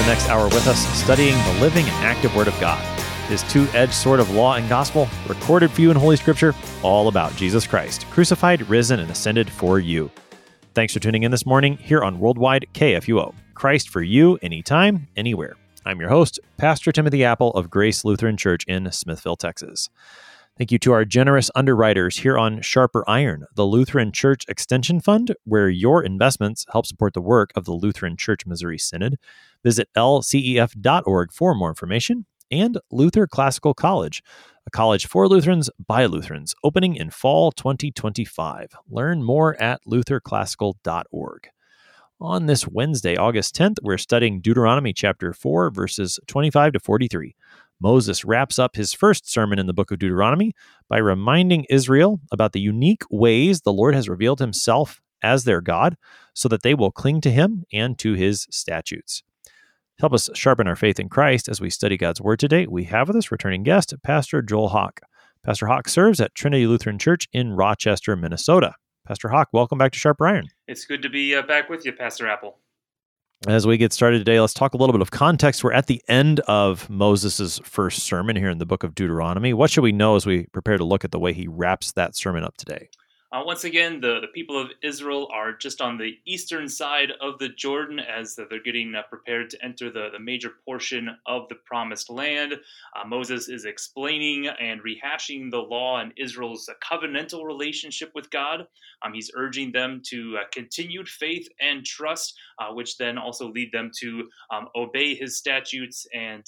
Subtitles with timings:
[0.00, 2.82] the next hour with us, studying the living and active Word of God.
[3.28, 7.08] His two edged sword of law and gospel, recorded for you in Holy Scripture, all
[7.08, 10.10] about Jesus Christ, crucified, risen, and ascended for you.
[10.72, 13.34] Thanks for tuning in this morning here on Worldwide KFUO.
[13.52, 15.56] Christ for you, anytime, anywhere.
[15.84, 19.90] I'm your host, Pastor Timothy Appel of Grace Lutheran Church in Smithville, Texas.
[20.56, 25.34] Thank you to our generous underwriters here on Sharper Iron, the Lutheran Church Extension Fund,
[25.44, 29.18] where your investments help support the work of the Lutheran Church Missouri Synod.
[29.64, 32.26] Visit lcef.org for more information.
[32.50, 34.22] And Luther Classical College,
[34.66, 38.72] a college for Lutherans by Lutherans, opening in fall 2025.
[38.88, 41.48] Learn more at lutherclassical.org.
[42.22, 47.34] On this Wednesday, August 10th, we're studying Deuteronomy chapter 4, verses 25 to 43.
[47.80, 50.52] Moses wraps up his first sermon in the book of Deuteronomy
[50.86, 55.96] by reminding Israel about the unique ways the Lord has revealed himself as their God
[56.34, 59.22] so that they will cling to him and to his statutes.
[60.00, 62.84] To help us sharpen our faith in Christ as we study God's word today, we
[62.84, 65.00] have with us returning guest, Pastor Joel Hawk.
[65.44, 68.72] Pastor Hawk serves at Trinity Lutheran Church in Rochester, Minnesota.
[69.06, 70.48] Pastor Hawk, welcome back to Sharp Iron.
[70.66, 72.56] It's good to be uh, back with you, Pastor Appel.
[73.46, 75.62] As we get started today, let's talk a little bit of context.
[75.62, 79.52] We're at the end of Moses' first sermon here in the book of Deuteronomy.
[79.52, 82.16] What should we know as we prepare to look at the way he wraps that
[82.16, 82.88] sermon up today?
[83.32, 87.38] Uh, once again, the, the people of Israel are just on the eastern side of
[87.38, 91.54] the Jordan as they're getting uh, prepared to enter the, the major portion of the
[91.64, 92.54] promised land.
[92.54, 98.66] Uh, Moses is explaining and rehashing the law and Israel's uh, covenantal relationship with God.
[99.02, 103.70] Um, he's urging them to uh, continued faith and trust, uh, which then also lead
[103.70, 106.44] them to um, obey his statutes and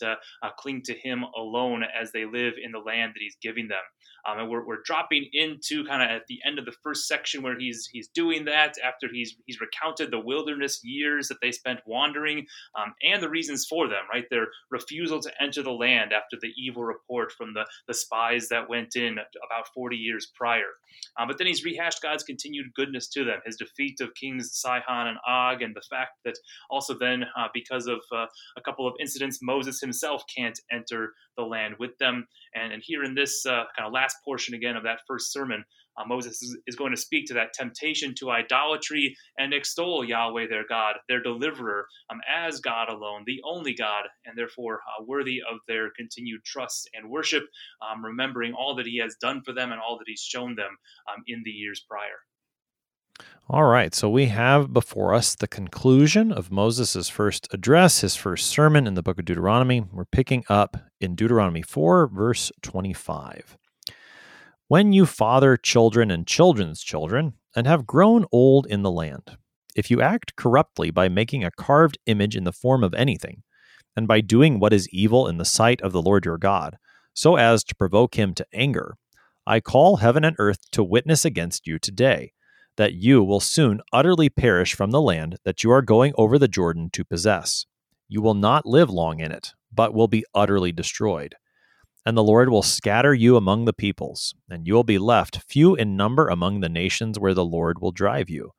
[0.58, 3.78] cling to him alone as they live in the land that he's giving them.
[4.28, 7.42] Um, and we're, we're dropping into kind of at the end of the first section
[7.42, 11.80] where he's he's doing that after he's he's recounted the wilderness years that they spent
[11.86, 12.46] wandering
[12.78, 14.24] um, and the reasons for them, right?
[14.30, 18.68] Their refusal to enter the land after the evil report from the, the spies that
[18.68, 20.70] went in about 40 years prior.
[21.18, 25.08] Um, but then he's rehashed God's continued goodness to them, his defeat of kings Sihon
[25.08, 26.38] and Og, and the fact that
[26.70, 28.26] also then, uh, because of uh,
[28.56, 32.26] a couple of incidents, Moses himself can't enter the land with them.
[32.54, 35.64] And, and here in this uh, kind of last portion again of that first sermon,
[35.96, 40.48] uh, Moses is, is, going to speak to that temptation to idolatry and extol Yahweh,
[40.48, 45.40] their God, their deliverer, um, as God alone, the only God, and therefore uh, worthy
[45.40, 47.44] of their continued trust and worship,
[47.82, 50.76] um, remembering all that He has done for them and all that He's shown them
[51.12, 52.20] um, in the years prior.
[53.52, 58.46] All right, so we have before us the conclusion of Moses' first address, his first
[58.46, 59.82] sermon in the book of Deuteronomy.
[59.92, 63.58] We're picking up in Deuteronomy 4, verse 25.
[64.68, 69.36] When you father children and children's children, and have grown old in the land,
[69.76, 73.42] if you act corruptly by making a carved image in the form of anything,
[73.94, 76.78] and by doing what is evil in the sight of the Lord your God,
[77.12, 78.96] so as to provoke him to anger,
[79.46, 82.32] I call heaven and earth to witness against you today
[82.76, 86.48] that you will soon utterly perish from the land that you are going over the
[86.48, 87.66] Jordan to possess.
[88.08, 91.34] You will not live long in it, but will be utterly destroyed.
[92.04, 95.74] And the Lord will scatter you among the peoples, and you will be left few
[95.74, 98.52] in number among the nations where the Lord will drive you.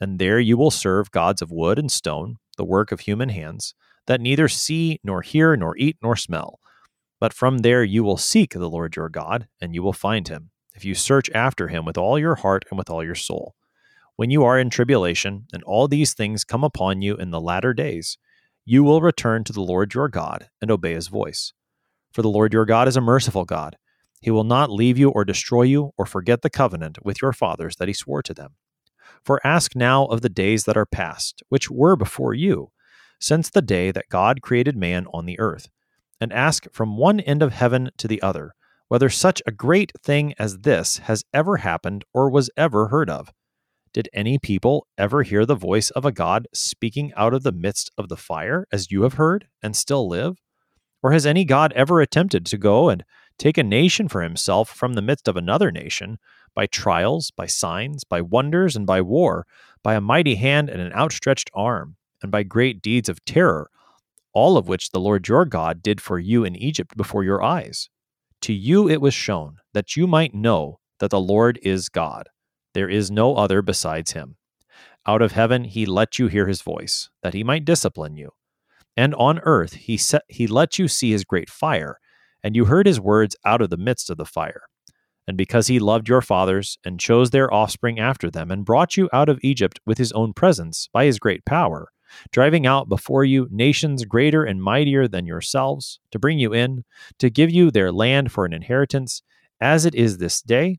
[0.00, 3.74] And there you will serve gods of wood and stone, the work of human hands,
[4.06, 6.60] that neither see, nor hear, nor eat, nor smell.
[7.20, 10.50] But from there you will seek the Lord your God, and you will find him
[10.74, 13.54] if you search after him with all your heart and with all your soul.
[14.16, 17.72] When you are in tribulation, and all these things come upon you in the latter
[17.74, 18.16] days,
[18.64, 21.52] you will return to the Lord your God and obey his voice.
[22.12, 23.76] For the Lord your God is a merciful God.
[24.20, 27.76] He will not leave you or destroy you or forget the covenant with your fathers
[27.76, 28.54] that he swore to them.
[29.24, 32.70] For ask now of the days that are past, which were before you,
[33.20, 35.68] since the day that God created man on the earth,
[36.20, 38.54] and ask from one end of heaven to the other
[38.94, 43.32] whether such a great thing as this has ever happened or was ever heard of.
[43.92, 47.90] Did any people ever hear the voice of a God speaking out of the midst
[47.98, 50.36] of the fire, as you have heard, and still live?
[51.02, 53.04] Or has any God ever attempted to go and
[53.36, 56.20] take a nation for himself from the midst of another nation,
[56.54, 59.44] by trials, by signs, by wonders, and by war,
[59.82, 63.72] by a mighty hand and an outstretched arm, and by great deeds of terror,
[64.32, 67.90] all of which the Lord your God did for you in Egypt before your eyes?
[68.44, 72.28] To you it was shown that you might know that the Lord is God.
[72.74, 74.36] There is no other besides him.
[75.06, 78.32] Out of heaven he let you hear his voice, that he might discipline you.
[78.98, 81.98] And on earth he set, he let you see his great fire,
[82.42, 84.64] and you heard his words out of the midst of the fire.
[85.26, 89.08] And because he loved your fathers, and chose their offspring after them, and brought you
[89.10, 91.88] out of Egypt with his own presence by his great power,
[92.30, 96.84] driving out before you nations greater and mightier than yourselves, to bring you in,
[97.18, 99.22] to give you their land for an inheritance,
[99.60, 100.78] as it is this day.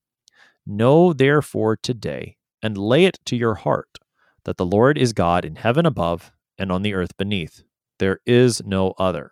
[0.66, 4.00] Know therefore today, and lay it to your heart,
[4.44, 7.64] that the Lord is God in heaven above and on the earth beneath.
[8.00, 9.32] There is no other.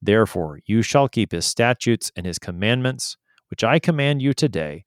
[0.00, 3.16] Therefore, you shall keep his statutes and his commandments,
[3.48, 4.84] which I command you today,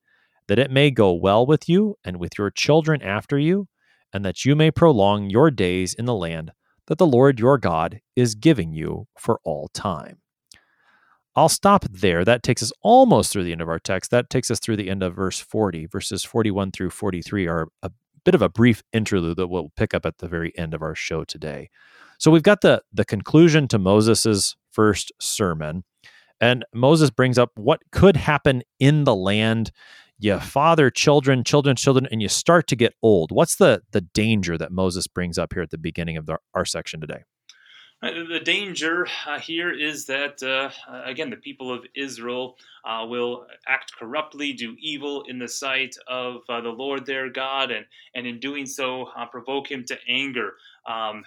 [0.48, 3.68] that it may go well with you and with your children after you,
[4.14, 6.52] and that you may prolong your days in the land
[6.88, 10.18] that the Lord your God is giving you for all time.
[11.36, 12.26] I'll stop there.
[12.26, 14.12] That takes us almost through the end of our text.
[14.12, 15.86] That takes us through the end of verse 40.
[15.86, 17.92] Verses 41 through 43 are a
[18.26, 20.96] bit of a brief interlude that we'll pick up at the very end of our
[20.96, 21.70] show today.
[22.18, 25.84] So we've got the the conclusion to Moses's first sermon,
[26.42, 29.72] and Moses brings up what could happen in the land.
[30.22, 33.32] You father children, children, children, and you start to get old.
[33.32, 36.66] What's the the danger that Moses brings up here at the beginning of the, our
[36.66, 37.24] section today?
[38.02, 40.70] Uh, the danger uh, here is that, uh,
[41.06, 42.56] again, the people of Israel
[42.86, 47.72] uh, will act corruptly, do evil in the sight of uh, the Lord their God,
[47.72, 50.54] and, and in doing so, uh, provoke him to anger.
[50.88, 51.24] Um,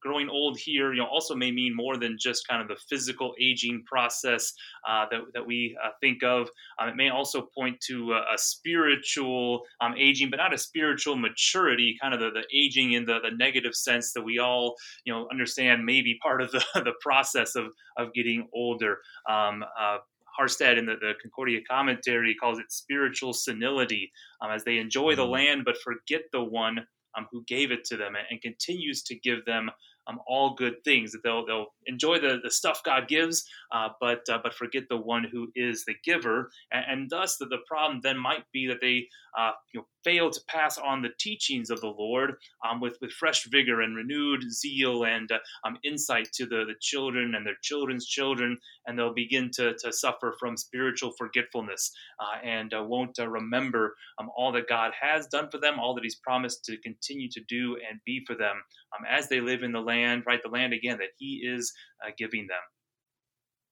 [0.00, 3.34] growing old here, you know, also may mean more than just kind of the physical
[3.40, 4.52] aging process
[4.88, 6.48] uh, that, that we uh, think of.
[6.78, 11.16] Um, it may also point to a, a spiritual um, aging, but not a spiritual
[11.16, 14.74] maturity, kind of the, the aging in the, the negative sense that we all,
[15.04, 17.66] you know, understand may be part of the, the process of,
[17.96, 18.98] of getting older.
[19.28, 19.98] Um, uh,
[20.38, 24.10] Harstad in the, the, Concordia commentary calls it spiritual senility,
[24.40, 25.30] um, as they enjoy the mm.
[25.30, 26.84] land but forget the one
[27.16, 29.70] um, who gave it to them and, and continues to give them
[30.06, 31.12] um, all good things.
[31.12, 33.44] That they'll they'll enjoy the, the stuff God gives,
[33.74, 37.46] uh, but uh, but forget the one who is the giver, and, and thus the,
[37.46, 39.06] the problem then might be that they
[39.36, 42.34] uh, you know fail to pass on the teachings of the Lord
[42.68, 46.76] um, with with fresh vigor and renewed zeal and uh, um, insight to the, the
[46.80, 48.56] children and their children's children,
[48.86, 51.90] and they'll begin to, to suffer from spiritual forgetfulness
[52.20, 56.04] uh, and uh, won't remember um, all that God has done for them, all that
[56.04, 58.62] He's promised to continue to do and be for them
[58.96, 60.40] um, as they live in the land, right?
[60.42, 61.72] The land again that He is
[62.16, 62.60] giving them.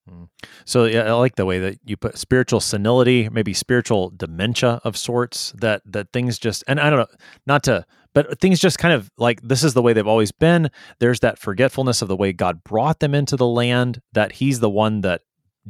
[0.09, 0.25] Hmm.
[0.65, 4.97] So yeah, I like the way that you put spiritual senility, maybe spiritual dementia of
[4.97, 5.53] sorts.
[5.57, 7.17] That that things just and I don't know,
[7.47, 10.69] not to, but things just kind of like this is the way they've always been.
[10.99, 14.01] There's that forgetfulness of the way God brought them into the land.
[14.11, 15.21] That He's the one that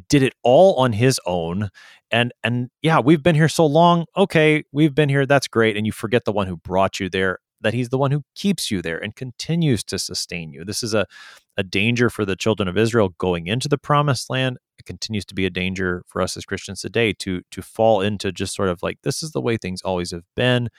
[0.10, 1.70] did it all on His own,
[2.10, 4.06] and and yeah, we've been here so long.
[4.18, 5.28] Okay, we've been here.
[5.28, 5.78] That's great.
[5.78, 8.70] And you forget the one who brought you there that he's the one who keeps
[8.70, 10.64] you there and continues to sustain you.
[10.64, 11.06] This is a,
[11.58, 14.58] a danger for the children of Israel going into the promised land.
[14.78, 18.32] It continues to be a danger for us as Christians today to to fall into
[18.32, 20.70] just sort of like this is the way things always have been.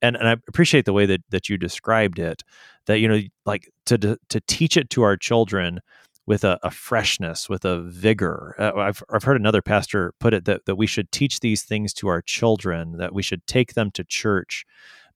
[0.00, 2.42] And and I appreciate the way that that you described it,
[2.86, 5.80] that you know, like to to, teach it to our children
[6.26, 8.54] with a, a, freshness, with a vigor.
[8.58, 11.92] Uh, I've, I've heard another pastor put it that, that we should teach these things
[11.94, 14.64] to our children, that we should take them to church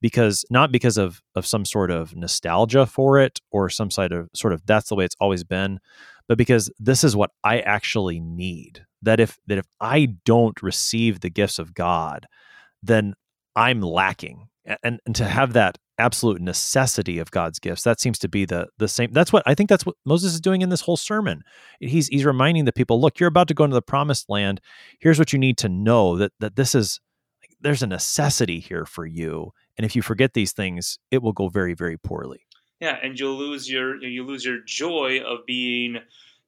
[0.00, 4.28] because not because of of some sort of nostalgia for it or some sort of
[4.34, 5.78] sort of that's the way it's always been
[6.28, 11.20] but because this is what I actually need that if that if I don't receive
[11.20, 12.26] the gifts of God
[12.82, 13.14] then
[13.56, 14.48] I'm lacking.
[14.82, 18.66] And and to have that absolute necessity of God's gifts that seems to be the
[18.78, 21.42] the same that's what I think that's what Moses is doing in this whole sermon.
[21.78, 24.60] He's he's reminding the people look you're about to go into the promised land.
[24.98, 27.00] Here's what you need to know that that this is
[27.60, 31.48] there's a necessity here for you and if you forget these things, it will go
[31.48, 32.46] very, very poorly.
[32.80, 35.98] Yeah, and you'll lose your you lose your joy of being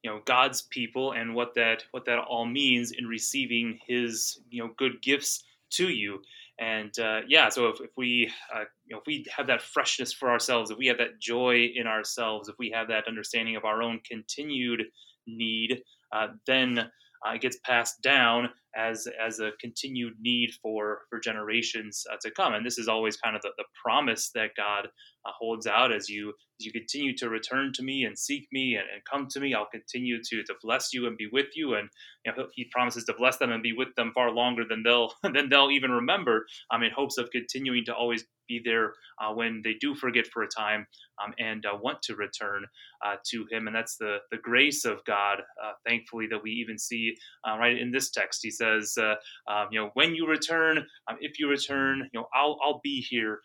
[0.03, 4.63] you know God's people and what that what that all means in receiving His you
[4.63, 6.21] know good gifts to you.
[6.59, 10.13] And uh, yeah, so if, if we uh, you know if we have that freshness
[10.13, 13.65] for ourselves, if we have that joy in ourselves, if we have that understanding of
[13.65, 14.83] our own continued
[15.25, 15.81] need,
[16.11, 22.03] uh, then uh, it gets passed down as as a continued need for for generations
[22.11, 22.53] uh, to come.
[22.53, 24.89] And this is always kind of the, the promise that God
[25.25, 28.75] uh, holds out as you as you continue to return to me and seek me
[28.75, 29.53] and, and, come to me.
[29.53, 31.75] I'll continue to to bless you and be with you.
[31.75, 31.89] And
[32.25, 35.13] you know, He promises to bless them and be with them far longer than they'll
[35.23, 36.45] than they'll even remember.
[36.71, 40.43] Um, in hopes of continuing to always be there uh, when they do forget for
[40.43, 40.87] a time
[41.23, 42.65] um, and uh, want to return
[43.05, 43.67] uh, to Him.
[43.67, 45.39] And that's the the grace of God.
[45.63, 47.15] Uh, thankfully, that we even see
[47.47, 48.39] uh, right in this text.
[48.43, 52.57] He says, um, you know, when you return, um, if you return, you know, I'll
[52.63, 53.39] I'll be here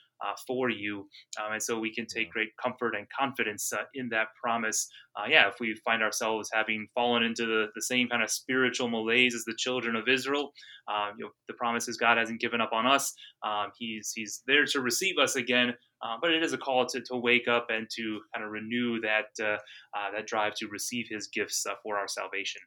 [0.47, 1.09] for you.
[1.43, 4.88] Um, and so we can take great comfort and confidence uh, in that promise.
[5.16, 8.88] Uh, yeah, if we find ourselves having fallen into the, the same kind of spiritual
[8.88, 10.52] malaise as the children of Israel,
[10.88, 13.12] um, you know, the promises God hasn't given up on us.
[13.45, 15.75] Um, he's, he's there to receive us again.
[16.04, 19.00] uh, but it is a call to, to wake up and to kind of renew
[19.00, 19.57] that uh,
[19.97, 22.61] uh, that drive to receive His gifts uh, for our salvation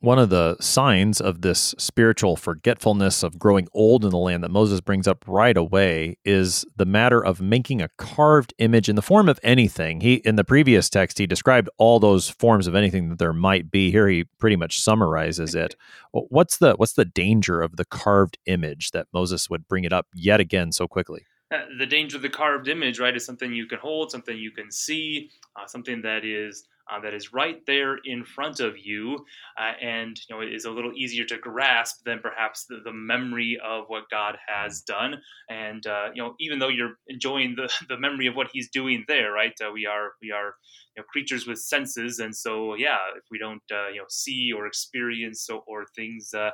[0.00, 4.50] one of the signs of this spiritual forgetfulness of growing old in the land that
[4.50, 9.02] Moses brings up right away is the matter of making a carved image in the
[9.02, 10.00] form of anything.
[10.00, 13.70] He in the previous text he described all those forms of anything that there might
[13.70, 13.90] be.
[13.90, 15.76] Here he pretty much summarizes it.
[16.12, 20.06] What's the what's the danger of the carved image that Moses would bring it up
[20.14, 21.26] yet again so quickly?
[21.50, 24.50] Uh, the danger of the carved image, right, is something you can hold, something you
[24.50, 29.24] can see, uh, something that is uh, that is right there in front of you,
[29.60, 32.92] uh, and you know it is a little easier to grasp than perhaps the, the
[32.92, 35.16] memory of what God has done.
[35.50, 39.04] And uh, you know, even though you're enjoying the, the memory of what He's doing
[39.08, 39.52] there, right?
[39.60, 40.54] Uh, we are we are
[40.96, 44.52] you know creatures with senses, and so yeah, if we don't uh, you know see
[44.56, 46.32] or experience or, things.
[46.34, 46.50] Uh,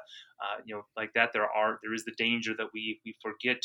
[0.66, 3.56] you know, like that, there are there is the danger that we we forget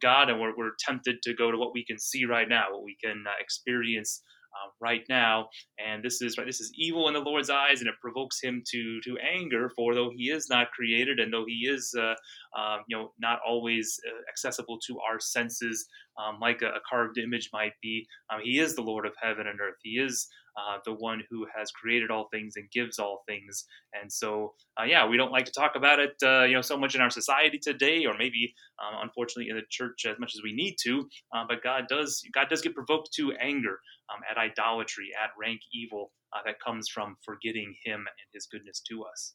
[0.00, 2.84] God, and we're, we're tempted to go to what we can see right now, what
[2.84, 4.20] we can experience
[4.54, 5.48] uh, right now.
[5.84, 6.46] And this is right.
[6.46, 9.70] This is evil in the Lord's eyes, and it provokes him to to anger.
[9.76, 12.14] For though he is not created, and though he is, uh,
[12.58, 15.86] uh, you know, not always uh, accessible to our senses,
[16.18, 19.46] um, like a, a, carved image might be, um, he is the Lord of heaven
[19.46, 19.76] and earth.
[19.82, 23.64] He is uh, the one who has created all things and gives all things.
[24.00, 26.76] And so, uh, yeah, we don't like to talk about it, uh, you know, so
[26.76, 30.42] much in our society today, or maybe, um, unfortunately, in the church as much as
[30.42, 31.08] we need to.
[31.34, 33.78] Uh, but God does, God does get provoked to anger
[34.12, 38.80] um, at idolatry, at rank evil uh, that comes from forgetting Him and His goodness
[38.90, 39.34] to us.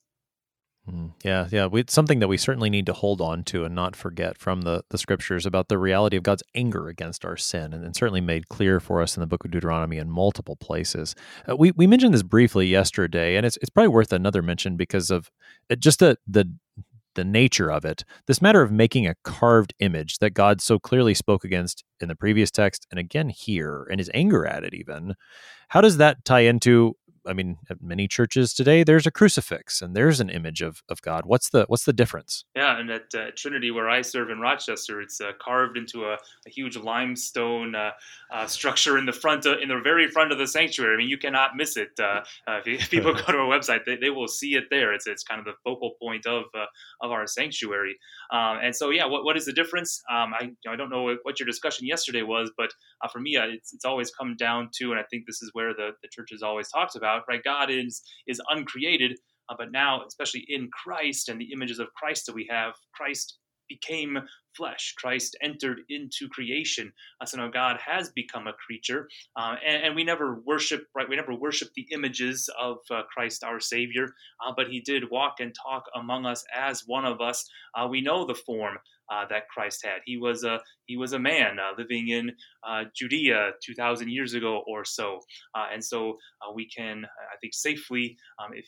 [0.89, 1.67] Mm, yeah, yeah.
[1.67, 4.61] We, it's something that we certainly need to hold on to and not forget from
[4.61, 8.21] the, the scriptures about the reality of God's anger against our sin, and, and certainly
[8.21, 11.13] made clear for us in the book of Deuteronomy in multiple places.
[11.47, 15.11] Uh, we, we mentioned this briefly yesterday, and it's, it's probably worth another mention because
[15.11, 15.29] of
[15.69, 16.51] uh, just the, the,
[17.13, 18.03] the nature of it.
[18.25, 22.15] This matter of making a carved image that God so clearly spoke against in the
[22.15, 25.15] previous text and again here, and his anger at it, even.
[25.67, 26.95] How does that tie into
[27.29, 31.01] I mean, at many churches today, there's a crucifix and there's an image of, of
[31.01, 31.25] God.
[31.25, 32.43] What's the what's the difference?
[32.55, 36.13] Yeah, and at uh, Trinity, where I serve in Rochester, it's uh, carved into a,
[36.13, 37.91] a huge limestone uh,
[38.31, 40.95] uh structure in the front, of, in the very front of the sanctuary.
[40.95, 41.91] I mean, you cannot miss it.
[41.99, 44.93] Uh, uh, if people go to our website, they, they will see it there.
[44.93, 46.45] It's it's kind of the focal point of
[47.01, 47.97] of our sanctuary.
[48.31, 50.01] Um, and so, yeah, what, what is the difference?
[50.09, 52.71] Um, I you know, I don't know what your discussion yesterday was, but
[53.11, 55.91] for me, it's it's always come down to, and I think this is where the
[56.01, 57.43] the church has always talked about about, right?
[57.43, 59.17] God is is uncreated,
[59.49, 63.37] uh, but now, especially in Christ and the images of Christ that we have, Christ
[63.67, 64.17] became
[64.57, 64.95] flesh.
[64.97, 66.91] Christ entered into creation.
[67.21, 71.07] Uh, so now God has become a creature, uh, and, and, we never worship, right?
[71.07, 74.07] We never worship the images of uh, Christ our Savior,
[74.45, 77.47] uh, but He did walk and talk among us as one of us.
[77.75, 78.77] Uh, we know the form
[79.11, 79.99] uh, that Christ had.
[80.05, 82.31] He was a he was a man uh, living in
[82.67, 85.19] uh, Judea two thousand years ago or so,
[85.55, 88.65] uh, and so uh, we can, I think, safely, um, if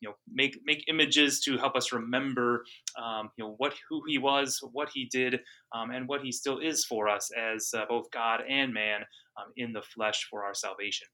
[0.00, 2.64] you know, make make images to help us remember,
[3.02, 5.40] um, you know, what who he was, what he did,
[5.74, 9.00] um, and what he still is for us as uh, both God and man
[9.38, 11.06] um, in the flesh for our salvation.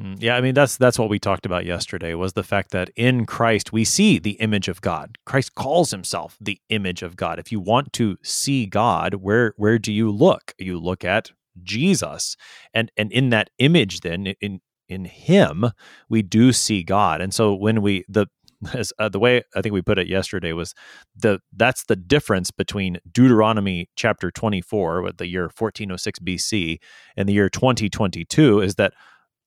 [0.00, 2.90] Mm, yeah, I mean that's that's what we talked about yesterday was the fact that
[2.96, 5.18] in Christ we see the image of God.
[5.26, 7.38] Christ calls himself the image of God.
[7.38, 10.54] If you want to see God, where where do you look?
[10.58, 12.36] You look at Jesus.
[12.72, 15.66] And and in that image then in in him
[16.08, 17.20] we do see God.
[17.20, 18.26] And so when we the
[18.74, 20.74] as, uh, the way I think we put it yesterday was
[21.16, 26.78] the that's the difference between Deuteronomy chapter 24 with the year 1406 BC
[27.16, 28.94] and the year 2022 is that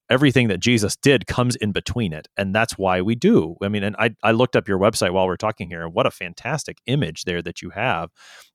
[0.10, 2.28] everything that Jesus did comes in between it.
[2.38, 3.56] And that's why we do.
[3.62, 6.06] I mean, and I, I looked up your website while we're talking here, and what
[6.06, 8.12] a fantastic image there that you have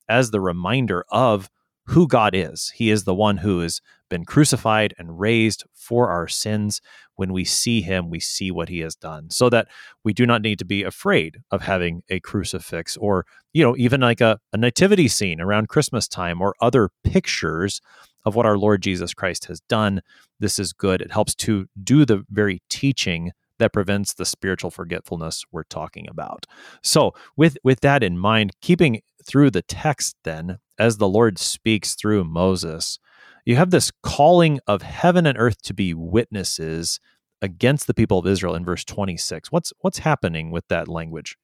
[0.07, 1.49] as the reminder of
[1.85, 2.71] who God is.
[2.75, 6.81] He is the one who has been crucified and raised for our sins.
[7.15, 9.67] When we see him, we see what he has done, so that
[10.03, 14.01] we do not need to be afraid of having a crucifix or, you know, even
[14.01, 17.81] like a, a nativity scene around Christmas time or other pictures
[18.25, 20.01] of what our Lord Jesus Christ has done.
[20.39, 21.01] This is good.
[21.01, 26.45] It helps to do the very teaching that prevents the spiritual forgetfulness we're talking about.
[26.81, 31.93] So, with with that in mind, keeping through the text then as the Lord speaks
[31.93, 32.99] through Moses,
[33.45, 36.99] you have this calling of heaven and earth to be witnesses
[37.41, 39.51] against the people of Israel in verse 26.
[39.51, 41.37] What's what's happening with that language?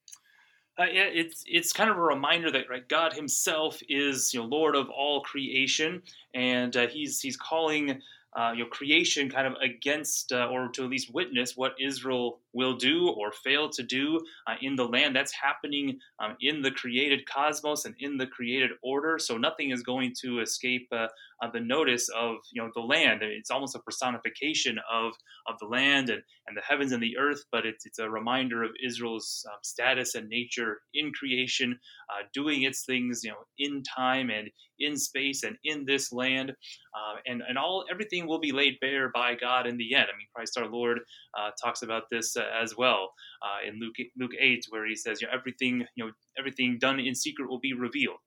[0.77, 4.45] Uh, yeah, it's it's kind of a reminder that right, God Himself is you know
[4.45, 6.01] Lord of all creation,
[6.33, 8.01] and uh, He's He's calling
[8.35, 13.09] uh, creation kind of against uh, or to at least witness what Israel will do
[13.09, 15.15] or fail to do uh, in the land.
[15.15, 19.19] That's happening um, in the created cosmos and in the created order.
[19.19, 21.07] So nothing is going to escape uh,
[21.43, 23.21] uh, the notice of you know the land.
[23.23, 25.13] It's almost a personification of
[25.47, 28.63] of the land and, and the heavens and the earth, but it's it's a reminder
[28.63, 33.83] of Israel's um, status and nature in creation, uh, doing its things you know in
[33.83, 38.51] time and in space and in this land, uh, and and all everything will be
[38.51, 40.07] laid bare by God in the end.
[40.13, 40.99] I mean, Christ our Lord
[41.37, 45.27] uh, talks about this as well uh, in Luke Luke eight, where he says, you
[45.27, 48.19] know, everything you know everything done in secret will be revealed,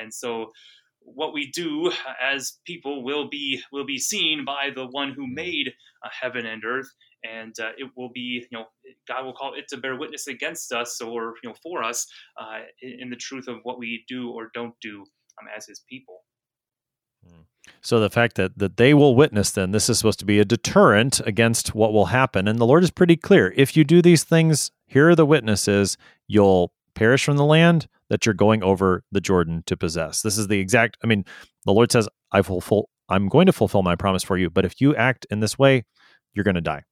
[0.00, 0.50] and so
[1.04, 1.92] what we do
[2.22, 5.72] as people will be will be seen by the one who made
[6.04, 6.88] uh, heaven and earth
[7.24, 8.64] and uh, it will be you know
[9.06, 12.06] god will call it to bear witness against us or you know for us
[12.40, 15.00] uh, in the truth of what we do or don't do
[15.40, 16.22] um, as his people
[17.26, 17.42] hmm.
[17.80, 20.44] So the fact that that they will witness then this is supposed to be a
[20.44, 24.24] deterrent against what will happen and the lord is pretty clear if you do these
[24.24, 25.96] things here are the witnesses
[26.28, 30.22] you'll perish from the land that you're going over the Jordan to possess.
[30.22, 31.24] This is the exact, I mean,
[31.64, 34.80] the Lord says, I fulfill, I'm going to fulfill my promise for you, but if
[34.80, 35.84] you act in this way,
[36.32, 36.82] you're going to die.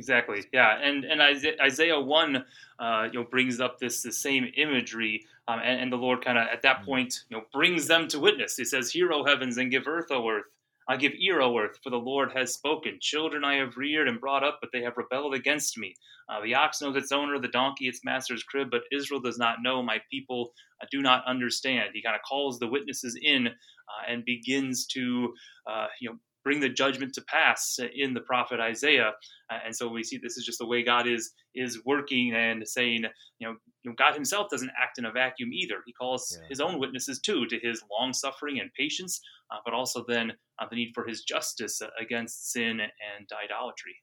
[0.00, 0.42] Exactly.
[0.50, 2.46] Yeah, and and Isaiah one,
[2.78, 6.38] uh, you know, brings up this the same imagery, um, and, and the Lord kind
[6.38, 6.84] of at that mm.
[6.86, 8.56] point, you know, brings them to witness.
[8.56, 10.46] He says, "Hear, O heavens, and give earth, O earth,
[10.88, 12.96] I give ear, O earth, for the Lord has spoken.
[12.98, 15.94] Children I have reared and brought up, but they have rebelled against me.
[16.30, 19.58] Uh, the ox knows its owner, the donkey its master's crib, but Israel does not
[19.62, 19.82] know.
[19.82, 20.52] My people
[20.82, 21.90] uh, do not understand.
[21.92, 23.52] He kind of calls the witnesses in uh,
[24.08, 25.34] and begins to,
[25.70, 29.12] uh, you know, bring the judgment to pass in the prophet Isaiah.
[29.50, 32.66] Uh, and so we see this is just the way God is is working and
[32.66, 33.04] saying,
[33.38, 35.76] you know, you know God Himself doesn't act in a vacuum either.
[35.86, 36.46] He calls yeah.
[36.48, 39.20] His own witnesses too to His long suffering and patience,
[39.50, 43.96] uh, but also then uh, the need for His justice against sin and idolatry.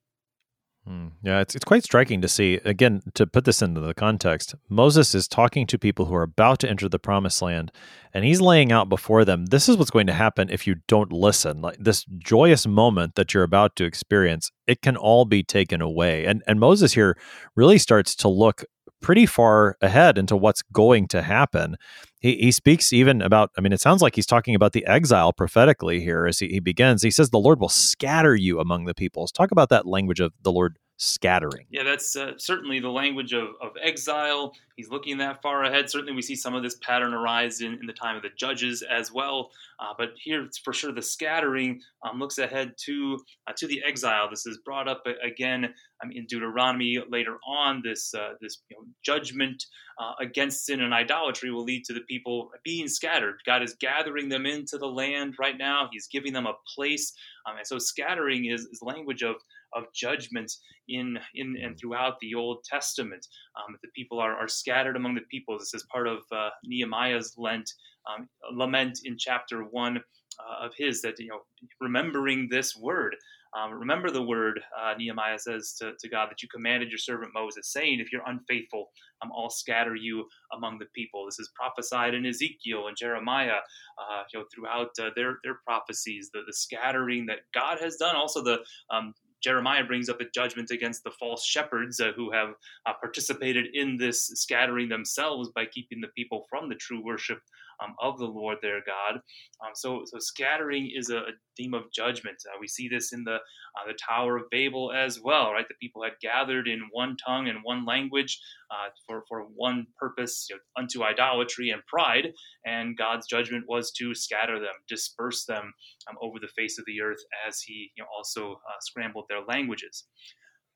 [0.87, 1.07] Hmm.
[1.21, 2.61] Yeah, it's it's quite striking to see.
[2.63, 6.59] Again, to put this into the context, Moses is talking to people who are about
[6.59, 7.73] to enter the promised land,
[8.13, 11.11] and he's laying out before them this is what's going to happen if you don't
[11.11, 11.61] listen.
[11.61, 16.23] Like this joyous moment that you're about to experience, it can all be taken away.
[16.23, 17.17] And and Moses here
[17.53, 18.63] really starts to look
[19.01, 21.77] pretty far ahead into what's going to happen.
[22.19, 25.33] He, he speaks even about, I mean, it sounds like he's talking about the exile
[25.33, 27.03] prophetically here as he, he begins.
[27.03, 29.31] He says, The Lord will scatter you among the peoples.
[29.31, 31.67] Talk about that language of the Lord scattering.
[31.69, 34.51] Yeah, that's uh, certainly the language of, of exile.
[34.75, 35.89] He's looking that far ahead.
[35.89, 38.83] Certainly, we see some of this pattern arise in, in the time of the judges
[38.83, 39.49] as well.
[39.79, 44.29] Uh, but here, for sure, the scattering um, looks ahead to uh, to the exile.
[44.29, 45.65] This is brought up again
[46.03, 47.81] um, in Deuteronomy later on.
[47.83, 49.63] This uh, this you know, judgment
[49.99, 53.35] uh, against sin and idolatry will lead to the people being scattered.
[53.45, 55.89] God is gathering them into the land right now.
[55.91, 57.13] He's giving them a place.
[57.47, 59.35] Um, and so, scattering is, is language of
[59.73, 60.51] of judgment
[60.89, 63.25] in in and throughout the Old Testament.
[63.55, 65.57] Um, the people are, are scattered among the people.
[65.57, 67.69] This is part of uh, Nehemiah's Lent
[68.07, 71.41] um, lament in chapter one uh, of his that you know
[71.79, 73.15] remembering this word.
[73.57, 77.31] Um, remember the word uh, Nehemiah says to, to, God that you commanded your servant
[77.33, 82.13] Moses, saying, "If you're unfaithful, um, I'll scatter you among the people." This is prophesied
[82.13, 83.59] in Ezekiel and Jeremiah,
[83.97, 86.29] uh, you know, throughout uh, their their prophecies.
[86.33, 88.59] The, the scattering that God has done, also the
[88.91, 93.67] um, Jeremiah brings up a judgment against the false shepherds uh, who have uh, participated
[93.73, 97.39] in this scattering themselves by keeping the people from the true worship
[97.83, 99.21] um, of the Lord their God.
[99.65, 101.23] Um, so, so scattering is a,
[101.57, 102.37] theme of judgment.
[102.47, 105.67] Uh, we see this in the uh, the Tower of Babel as well, right?
[105.67, 108.39] The people had gathered in one tongue and one language
[108.71, 112.31] uh, for for one purpose, you know, unto idolatry and pride,
[112.65, 115.73] and God's judgment was to scatter them, disperse them
[116.09, 119.41] um, over the face of the earth, as He you know, also uh, scrambled their
[119.47, 120.05] languages.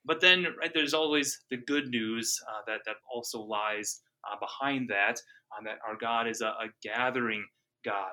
[0.04, 4.90] But then, right, there's always the good news uh, that that also lies uh, behind
[4.90, 5.20] that
[5.58, 7.46] um, that our God is a, a gathering
[7.86, 8.12] God.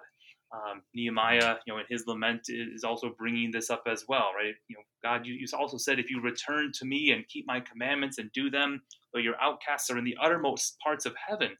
[0.52, 4.54] Um, Nehemiah, you know, in his lament is also bringing this up as well, right?
[4.68, 7.60] You know, God, you, you also said, if you return to me and keep my
[7.60, 8.80] commandments and do them,
[9.12, 11.50] though your outcasts are in the uttermost parts of heaven,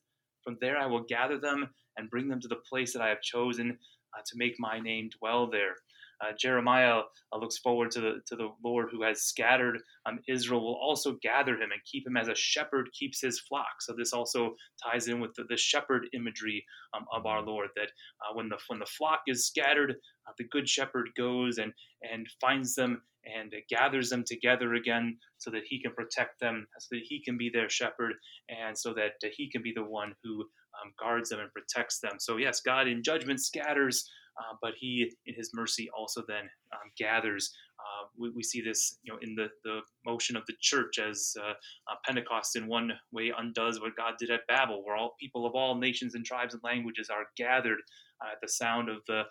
[0.43, 3.21] from there I will gather them and bring them to the place that I have
[3.21, 3.77] chosen
[4.17, 5.75] uh, to make my name dwell there
[6.21, 7.03] uh, Jeremiah
[7.33, 11.17] uh, looks forward to the to the Lord who has scattered um, Israel will also
[11.23, 13.81] gather him and keep him as a shepherd keeps his flock.
[13.81, 17.69] So this also ties in with the, the shepherd imagery um, of our Lord.
[17.77, 17.89] That
[18.23, 22.27] uh, when the when the flock is scattered, uh, the good shepherd goes and and
[22.41, 27.03] finds them and gathers them together again so that he can protect them, so that
[27.05, 28.13] he can be their shepherd,
[28.49, 32.13] and so that he can be the one who um, guards them and protects them.
[32.19, 36.91] So, yes, God in judgment scatters uh, but he, in his mercy, also then um,
[36.99, 37.53] gathers.
[37.79, 41.35] Uh, we, we, see this, you know, in the, the motion of the church as
[41.41, 45.47] uh, uh, Pentecost in one way undoes what God did at Babel, where all people
[45.47, 47.79] of all nations and tribes and languages are gathered
[48.23, 49.23] uh, at the sound of the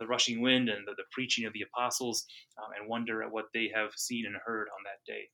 [0.00, 2.26] the rushing wind and the, the, preaching of the apostles,
[2.58, 5.28] um, and wonder at what they have seen and heard on that day.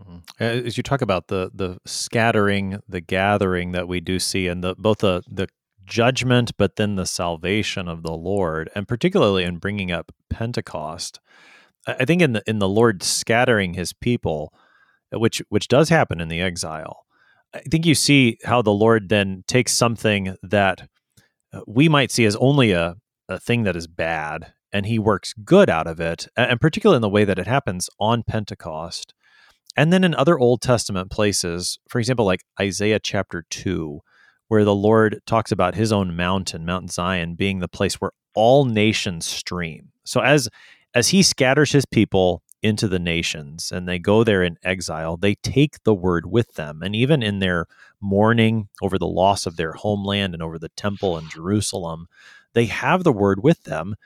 [0.00, 0.66] Mm-hmm.
[0.66, 4.74] As you talk about the the scattering, the gathering that we do see, and the
[4.76, 5.48] both the the
[5.84, 11.20] judgment, but then the salvation of the Lord, and particularly in bringing up Pentecost.
[11.86, 14.52] I think in the in the Lord scattering His people,
[15.12, 17.04] which which does happen in the exile.
[17.54, 20.88] I think you see how the Lord then takes something that
[21.52, 22.96] uh, we might see as only a,
[23.28, 27.02] a thing that is bad, and He works good out of it, and particularly in
[27.02, 29.14] the way that it happens on Pentecost.
[29.76, 34.00] And then in other Old Testament places, for example, like Isaiah chapter 2,
[34.54, 38.66] where the Lord talks about his own mountain, Mount Zion, being the place where all
[38.66, 39.90] nations stream.
[40.04, 40.48] So as
[40.94, 45.34] as he scatters his people into the nations and they go there in exile, they
[45.34, 46.82] take the word with them.
[46.84, 47.66] And even in their
[48.00, 52.06] mourning over the loss of their homeland and over the temple in Jerusalem,
[52.52, 53.96] they have the word with them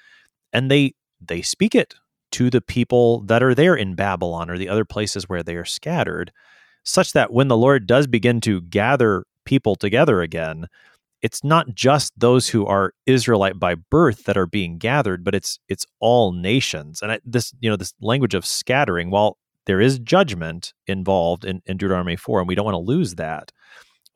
[0.51, 1.95] and they they speak it
[2.31, 5.67] to the people that are there in Babylon or the other places where they are
[5.67, 6.33] scattered,
[6.85, 10.67] such that when the Lord does begin to gather people together again,
[11.23, 15.59] it's not just those who are Israelite by birth that are being gathered, but it's
[15.69, 17.01] it's all nations.
[17.01, 21.63] And I, this you know this language of scattering, while there is judgment involved in,
[21.65, 23.51] in Deuteronomy four, and we don't want to lose that.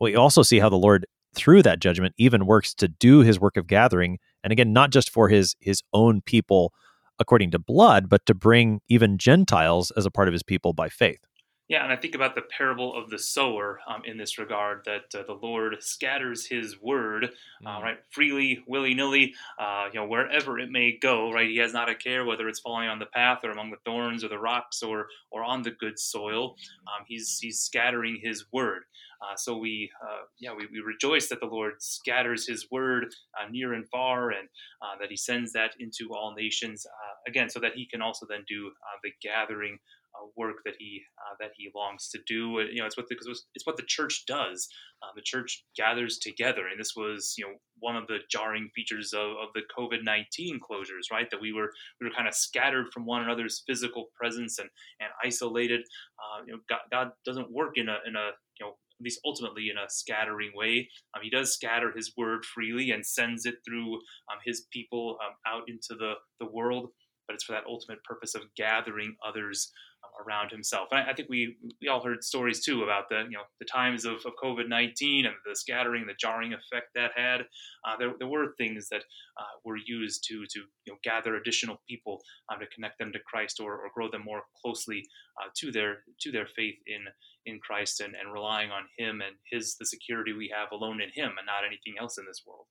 [0.01, 3.57] We also see how the Lord through that judgment even works to do His work
[3.57, 6.75] of gathering, and again, not just for His His own people
[7.19, 10.91] according to blood, but to bring even Gentiles as a part of His people by
[10.91, 11.25] faith.
[11.69, 15.15] Yeah, and I think about the parable of the sower um, in this regard that
[15.15, 17.31] uh, the Lord scatters His word,
[17.65, 17.83] uh, mm.
[17.83, 21.49] right, freely, willy nilly, uh, you know, wherever it may go, right.
[21.49, 24.25] He has not a care whether it's falling on the path or among the thorns
[24.25, 26.57] or the rocks or or on the good soil.
[26.89, 28.83] Um, he's he's scattering His word.
[29.23, 33.07] Uh, so we, uh, yeah, we, we, rejoice that the Lord scatters His word
[33.41, 34.49] uh, near and far, and
[34.83, 38.27] uh, that He sends that into all nations uh, again, so that He can also
[38.29, 39.79] then do uh, the gathering
[40.15, 42.61] uh, work that he uh, that he longs to do.
[42.71, 43.17] You know, it's what the,
[43.55, 44.69] it's what the church does.
[45.03, 49.13] Um, the church gathers together, and this was you know one of the jarring features
[49.13, 51.29] of, of the COVID nineteen closures, right?
[51.31, 51.71] That we were
[52.01, 54.69] we were kind of scattered from one another's physical presence and
[55.01, 55.83] and isolated.
[56.19, 58.73] Uh, you know, God, God, doesn't work in a in a you know
[59.03, 60.89] at least ultimately in a scattering way.
[61.15, 65.35] Um, he does scatter his word freely and sends it through um, his people um,
[65.47, 66.91] out into the, the world,
[67.27, 69.73] but it's for that ultimate purpose of gathering others
[70.21, 70.89] around himself.
[70.91, 73.67] And I, I, think we we all heard stories too about the you know the
[73.67, 77.43] times of, of COVID nineteen and the scattering, the jarring effect that had.
[77.87, 79.03] Uh, there, there were things that
[79.39, 82.21] uh, were used to to you know gather additional people
[82.51, 85.05] um, to connect them to Christ or, or grow them more closely
[85.41, 87.05] uh, to their to their faith in
[87.47, 91.11] in Christ and, and relying on Him and His the security we have alone in
[91.15, 92.62] Him and not anything else in this world.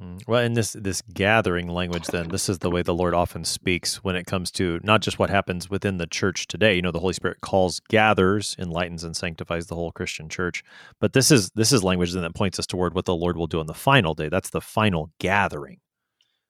[0.00, 0.22] Mm.
[0.26, 4.04] Well, in this this gathering language, then this is the way the Lord often speaks
[4.04, 6.74] when it comes to not just what happens within the church today.
[6.74, 10.62] You know, the Holy Spirit calls, gathers, enlightens, and sanctifies the whole Christian church.
[11.00, 13.46] But this is this is language then that points us toward what the Lord will
[13.46, 14.28] do on the final day.
[14.28, 15.78] That's the final gathering.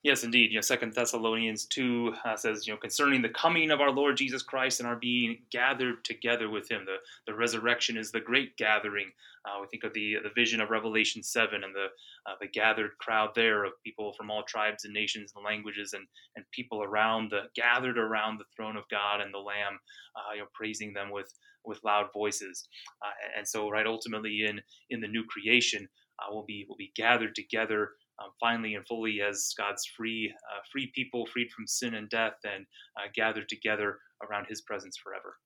[0.07, 0.53] Yes, indeed.
[0.53, 4.17] You know, Second Thessalonians two uh, says, you know, concerning the coming of our Lord
[4.17, 6.85] Jesus Christ and our being gathered together with Him.
[6.87, 9.11] The the resurrection is the great gathering.
[9.45, 11.87] Uh, we think of the the vision of Revelation seven and the
[12.25, 16.07] uh, the gathered crowd there of people from all tribes and nations and languages and
[16.37, 19.77] and people around the gathered around the throne of God and the Lamb,
[20.15, 22.69] uh, you know, praising them with with loud voices.
[23.05, 25.89] Uh, and so, right, ultimately in in the new creation,
[26.21, 27.91] uh, we'll be we'll be gathered together
[28.23, 32.35] um, finally and fully as God's free, uh, free people, freed from sin and death,
[32.45, 33.99] and uh, gathered together
[34.29, 35.37] around His presence forever.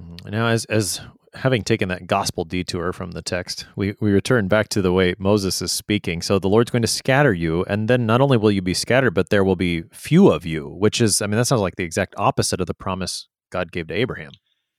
[0.00, 0.30] Mm-hmm.
[0.30, 1.00] Now, as as
[1.34, 5.14] having taken that gospel detour from the text, we we return back to the way
[5.18, 6.22] Moses is speaking.
[6.22, 9.12] So the Lord's going to scatter you, and then not only will you be scattered,
[9.12, 10.68] but there will be few of you.
[10.68, 13.88] Which is, I mean, that sounds like the exact opposite of the promise God gave
[13.88, 14.32] to Abraham.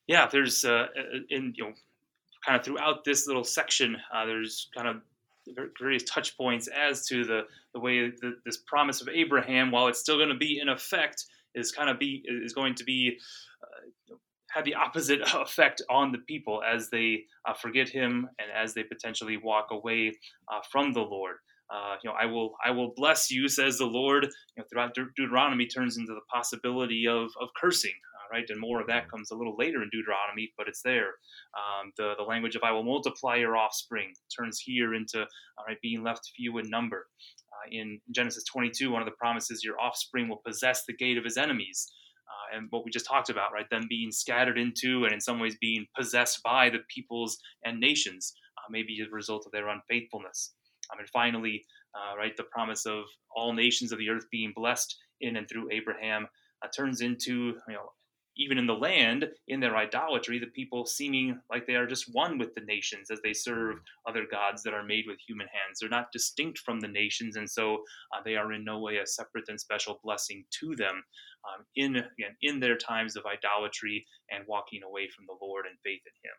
[0.08, 0.88] Yeah, there's uh,
[1.30, 1.74] in you know,
[2.46, 4.98] kind of throughout this little section, uh, there's kind of
[5.80, 7.42] various touch points as to the,
[7.74, 11.26] the way that this promise of Abraham, while it's still going to be in effect,
[11.56, 13.18] is kind of be is going to be
[13.62, 14.16] uh,
[14.52, 18.84] have the opposite effect on the people as they uh, forget Him and as they
[18.84, 20.14] potentially walk away
[20.52, 21.38] uh, from the Lord.
[21.74, 24.26] Uh, you know, I will, I will bless you, says the Lord.
[24.26, 27.94] You know, throughout De- Deuteronomy turns into the possibility of, of cursing,
[28.34, 28.50] right?
[28.50, 31.12] And more of that comes a little later in Deuteronomy, but it's there.
[31.54, 35.78] Um, the, the language of I will multiply your offspring turns here into all right,
[35.82, 37.08] being left few in number.
[37.52, 41.24] Uh, in Genesis 22, one of the promises, your offspring will possess the gate of
[41.24, 41.94] his enemies.
[42.28, 43.70] Uh, and what we just talked about, right?
[43.70, 48.34] Them being scattered into and in some ways being possessed by the peoples and nations,
[48.58, 50.56] uh, maybe as a result of their unfaithfulness.
[50.92, 53.04] Um, and finally, uh, right, the promise of
[53.36, 56.28] all nations of the earth being blessed in and through Abraham
[56.64, 57.92] uh, turns into, you know,
[58.38, 62.38] even in the land, in their idolatry, the people seeming like they are just one
[62.38, 65.80] with the nations as they serve other gods that are made with human hands.
[65.80, 67.84] They're not distinct from the nations, and so
[68.16, 71.04] uh, they are in no way a separate and special blessing to them
[71.48, 75.78] um, in again in their times of idolatry and walking away from the Lord and
[75.84, 76.36] faith in Him.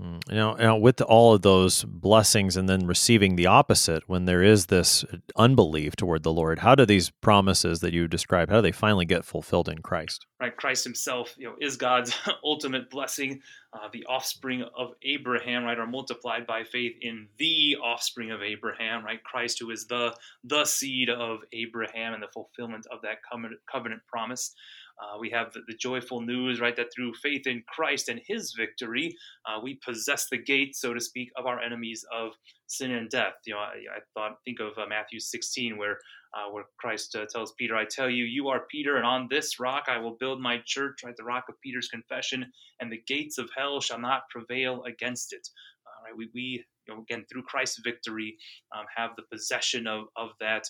[0.00, 0.16] Hmm.
[0.30, 4.66] You know, with all of those blessings and then receiving the opposite, when there is
[4.66, 5.04] this
[5.36, 9.04] unbelief toward the Lord, how do these promises that you describe, how do they finally
[9.04, 10.24] get fulfilled in Christ?
[10.40, 13.42] Right, Christ Himself, you know, is God's ultimate blessing.
[13.74, 19.04] Uh, the offspring of Abraham, right, are multiplied by faith in the offspring of Abraham,
[19.04, 19.22] right?
[19.22, 24.00] Christ, who is the the seed of Abraham and the fulfillment of that covenant, covenant
[24.08, 24.54] promise.
[25.00, 28.52] Uh, we have the, the, joyful news, right, that through faith in Christ and his
[28.52, 32.32] victory, uh, we possess the gate, so to speak, of our enemies of
[32.66, 33.34] sin and death.
[33.46, 35.98] You know, I, I thought, think of uh, Matthew 16, where
[36.32, 39.58] uh, where Christ uh, tells Peter, I tell you, you are Peter, and on this
[39.58, 42.46] rock I will build my church, right, the rock of Peter's confession,
[42.78, 45.48] and the gates of hell shall not prevail against it.
[45.86, 48.36] Uh, right, we, we you know, again, through Christ's victory,
[48.76, 50.64] um, have the possession of, of that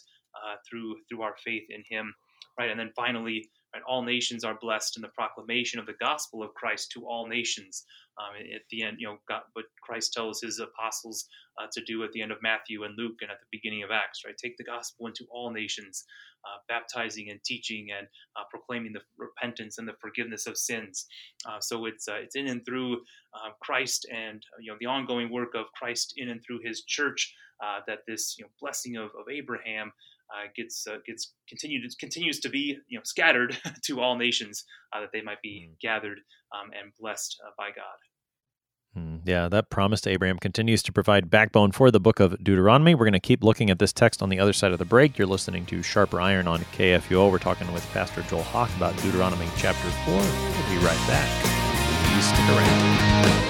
[0.69, 2.15] through through our faith in him.
[2.59, 3.83] Right, and then finally, Right?
[3.87, 7.85] All nations are blessed in the proclamation of the gospel of Christ to all nations.
[8.19, 11.27] Um, at the end, you know, God, what Christ tells his apostles
[11.59, 13.91] uh, to do at the end of Matthew and Luke and at the beginning of
[13.91, 14.37] Acts, right?
[14.37, 16.05] Take the gospel into all nations,
[16.45, 18.07] uh, baptizing and teaching and
[18.37, 21.07] uh, proclaiming the repentance and the forgiveness of sins.
[21.47, 22.95] Uh, so it's uh, it's in and through
[23.35, 27.35] um, Christ and you know the ongoing work of Christ in and through His church
[27.63, 29.93] uh, that this you know blessing of, of Abraham
[30.35, 35.01] uh, gets uh, gets continued continues to be you know scattered to all nations uh,
[35.01, 35.81] that they might be mm.
[35.81, 36.21] gathered
[36.55, 37.97] um, and blessed uh, by God.
[38.97, 42.95] Mm, yeah, that promise to Abraham continues to provide backbone for the book of Deuteronomy.
[42.95, 45.17] We're going to keep looking at this text on the other side of the break.
[45.17, 47.31] You're listening to Sharper Iron on KFUO.
[47.31, 50.15] We're talking with Pastor Joel Hawk about Deuteronomy chapter 4.
[50.15, 51.29] We'll be right back.
[52.09, 53.50] Please stick around.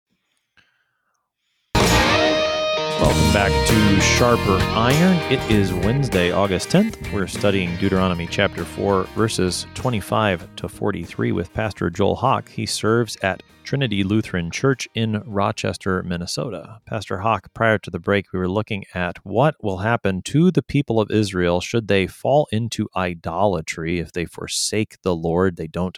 [3.01, 5.17] Welcome back to Sharper Iron.
[5.33, 7.11] It is Wednesday, August 10th.
[7.11, 12.47] We're studying Deuteronomy chapter 4, verses 25 to 43 with Pastor Joel Hawk.
[12.47, 16.79] He serves at Trinity Lutheran Church in Rochester, Minnesota.
[16.85, 20.61] Pastor Hawk, prior to the break, we were looking at what will happen to the
[20.61, 25.97] people of Israel should they fall into idolatry, if they forsake the Lord, they don't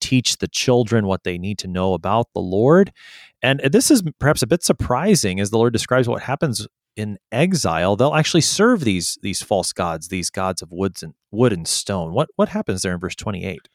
[0.00, 2.92] teach the children what they need to know about the Lord.
[3.42, 7.94] And this is perhaps a bit surprising as the Lord describes what happens in exile.
[7.96, 12.12] They'll actually serve these these false gods, these gods of woods and wood and stone.
[12.12, 13.68] What what happens there in verse 28?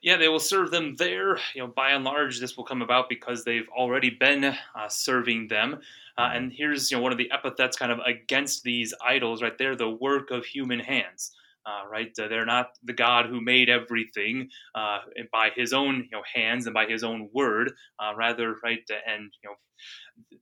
[0.00, 1.36] yeah, they will serve them there.
[1.54, 5.48] You know, by and large, this will come about because they've already been uh, serving
[5.48, 5.80] them.
[6.16, 9.56] Uh, and here's you know one of the epithets kind of against these idols right
[9.58, 11.32] there: the work of human hands.
[11.66, 12.10] Uh, right?
[12.18, 14.98] Uh, they're not the God who made everything uh,
[15.32, 17.72] by His own you know hands and by His own word.
[17.98, 19.56] Uh, rather, right, and you know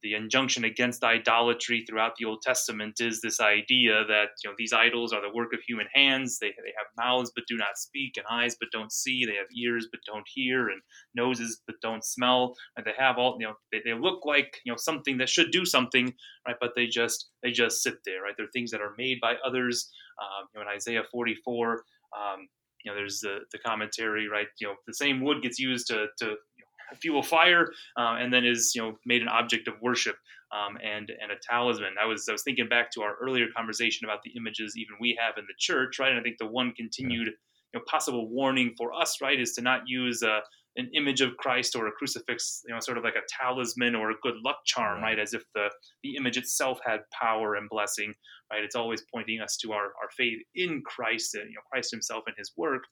[0.03, 4.73] the injunction against idolatry throughout the Old Testament is this idea that you know these
[4.73, 6.39] idols are the work of human hands.
[6.39, 9.25] They, they have mouths but do not speak, and eyes but don't see.
[9.25, 10.81] They have ears but don't hear, and
[11.15, 12.55] noses but don't smell.
[12.77, 15.51] And they have all you know they, they look like you know something that should
[15.51, 16.13] do something,
[16.47, 16.57] right?
[16.61, 18.35] But they just they just sit there, right?
[18.37, 19.91] They're things that are made by others.
[20.21, 21.73] Um, you know, in Isaiah 44.
[21.73, 22.49] Um,
[22.85, 24.47] you know, there's the, the commentary, right?
[24.59, 26.37] You know, the same wood gets used to, to
[26.97, 30.17] fuel fire, uh, and then is you know made an object of worship
[30.53, 31.95] um, and and a talisman.
[32.01, 35.19] I was I was thinking back to our earlier conversation about the images even we
[35.21, 36.11] have in the church, right?
[36.11, 39.63] And I think the one continued you know possible warning for us, right, is to
[39.63, 40.41] not use a
[40.77, 44.11] an image of Christ or a crucifix, you know, sort of like a talisman or
[44.11, 45.19] a good luck charm, right?
[45.19, 45.69] As if the,
[46.03, 48.15] the image itself had power and blessing,
[48.53, 48.63] right?
[48.63, 52.25] It's always pointing us to our, our faith in Christ and, you know, Christ himself
[52.27, 52.85] and his work,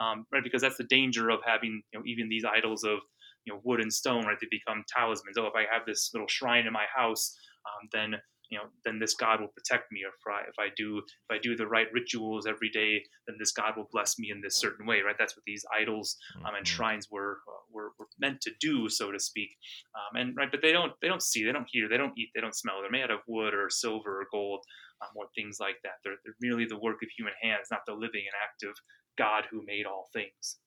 [0.00, 0.42] um, right?
[0.42, 2.98] Because that's the danger of having, you know, even these idols of,
[3.44, 6.26] you know wood and stone right they become talismans oh if i have this little
[6.26, 7.32] shrine in my house
[7.66, 10.72] um, then you know then this god will protect me Or if I, if I
[10.76, 14.30] do if i do the right rituals every day then this god will bless me
[14.30, 16.76] in this certain way right that's what these idols um, and mm-hmm.
[16.76, 19.50] shrines were, uh, were, were meant to do so to speak
[19.94, 22.30] um, and right but they don't they don't see they don't hear they don't eat
[22.34, 24.60] they don't smell they're made out of wood or silver or gold
[25.02, 27.92] um, or things like that they're, they're merely the work of human hands not the
[27.92, 28.74] living and active
[29.16, 30.58] god who made all things.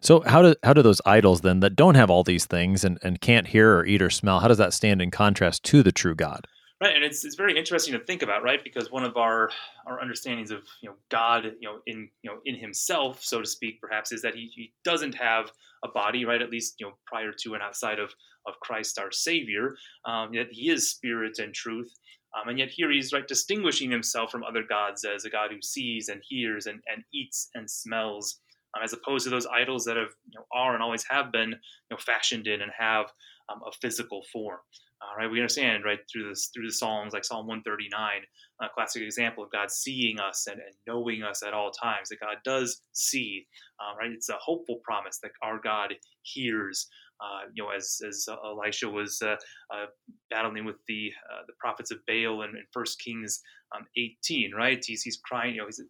[0.00, 2.98] So how do how do those idols then that don't have all these things and,
[3.02, 5.92] and can't hear or eat or smell, how does that stand in contrast to the
[5.92, 6.46] true God?
[6.80, 8.62] Right, and it's, it's very interesting to think about, right?
[8.62, 9.50] Because one of our
[9.86, 13.46] our understandings of you know God, you know, in you know in Himself, so to
[13.46, 15.50] speak, perhaps, is that He, he doesn't have
[15.84, 16.42] a body, right?
[16.42, 18.12] At least you know prior to and outside of
[18.46, 21.90] of Christ our Savior, um, that He is Spirit and truth,
[22.36, 25.62] um, and yet here He's right distinguishing Himself from other gods as a God who
[25.62, 28.40] sees and hears and, and eats and smells
[28.76, 31.50] um, as opposed to those idols that have you know, are and always have been
[31.50, 33.06] you know, fashioned in and have
[33.48, 34.58] um, a physical form.
[35.02, 38.22] Uh, right, we understand right through this through the Psalms, like Psalm 139,
[38.62, 42.08] a classic example of God seeing us and, and knowing us at all times.
[42.08, 43.46] That God does see,
[43.80, 44.10] uh, right?
[44.10, 46.88] It's a hopeful promise that our God hears
[47.20, 49.36] uh, you know, as as Elisha was uh,
[49.74, 49.86] uh,
[50.30, 51.12] battling with the
[51.46, 53.40] the prophets of Baal in, in First Kings
[53.74, 54.82] um, 18, right?
[54.84, 55.80] He's he's crying, you know, he's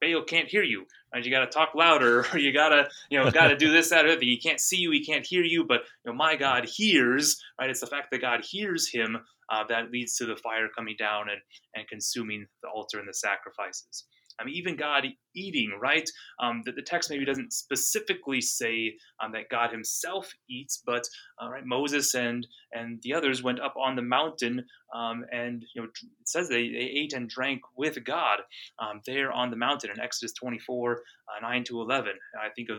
[0.00, 1.24] Baal can't hear you, right?
[1.24, 4.04] You got to talk louder, or you gotta, you know, got to do this, that,
[4.04, 4.22] or that.
[4.22, 7.70] He can't see you, he can't hear you, but you know, my God hears, right?
[7.70, 9.18] It's the fact that God hears him
[9.50, 11.40] uh, that leads to the fire coming down and
[11.74, 14.06] and consuming the altar and the sacrifices.
[14.40, 16.08] I mean, even God eating, right?
[16.40, 21.04] Um, that the text maybe doesn't specifically say um, that God Himself eats, but
[21.42, 25.82] uh, right, Moses and and the others went up on the mountain, um, and you
[25.82, 28.40] know it says they, they ate and drank with God
[28.78, 32.12] um, there on the mountain in Exodus 24 uh, 9 to 11.
[32.42, 32.78] I think of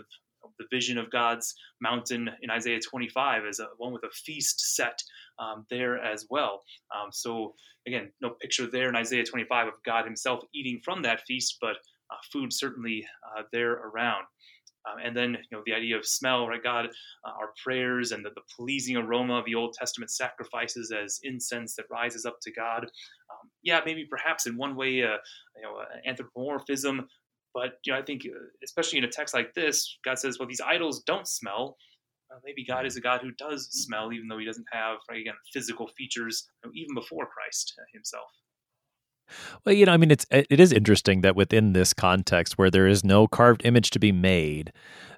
[0.59, 5.01] the vision of God's mountain in Isaiah 25 as a one with a feast set
[5.39, 6.61] um, there as well.
[6.95, 7.55] Um, so
[7.87, 11.77] again, no picture there in Isaiah 25 of God Himself eating from that feast, but
[12.11, 13.05] uh, food certainly
[13.37, 14.25] uh, there around.
[14.89, 16.61] Um, and then, you know, the idea of smell, right?
[16.61, 21.19] God, uh, our prayers and the, the, pleasing aroma of the Old Testament sacrifices as
[21.23, 22.83] incense that rises up to God.
[22.85, 25.17] Um, yeah, maybe perhaps in one way, uh,
[25.55, 27.07] you know, anthropomorphism.
[27.53, 30.47] But you know, I think, uh, especially in a text like this, God says, "Well,
[30.47, 31.77] these idols don't smell."
[32.31, 35.19] Uh, maybe God is a God who does smell, even though He doesn't have, right,
[35.19, 38.29] again, physical features, you know, even before Christ Himself.
[39.65, 42.87] Well, you know, I mean, it's it is interesting that within this context, where there
[42.87, 44.71] is no carved image to be made,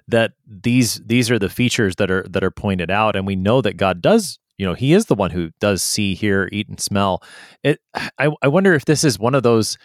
[0.08, 3.60] that these these are the features that are that are pointed out, and we know
[3.60, 4.38] that God does.
[4.58, 7.22] You know, He is the one who does see, hear, eat, and smell.
[7.62, 7.80] It.
[8.18, 9.78] I, I wonder if this is one of those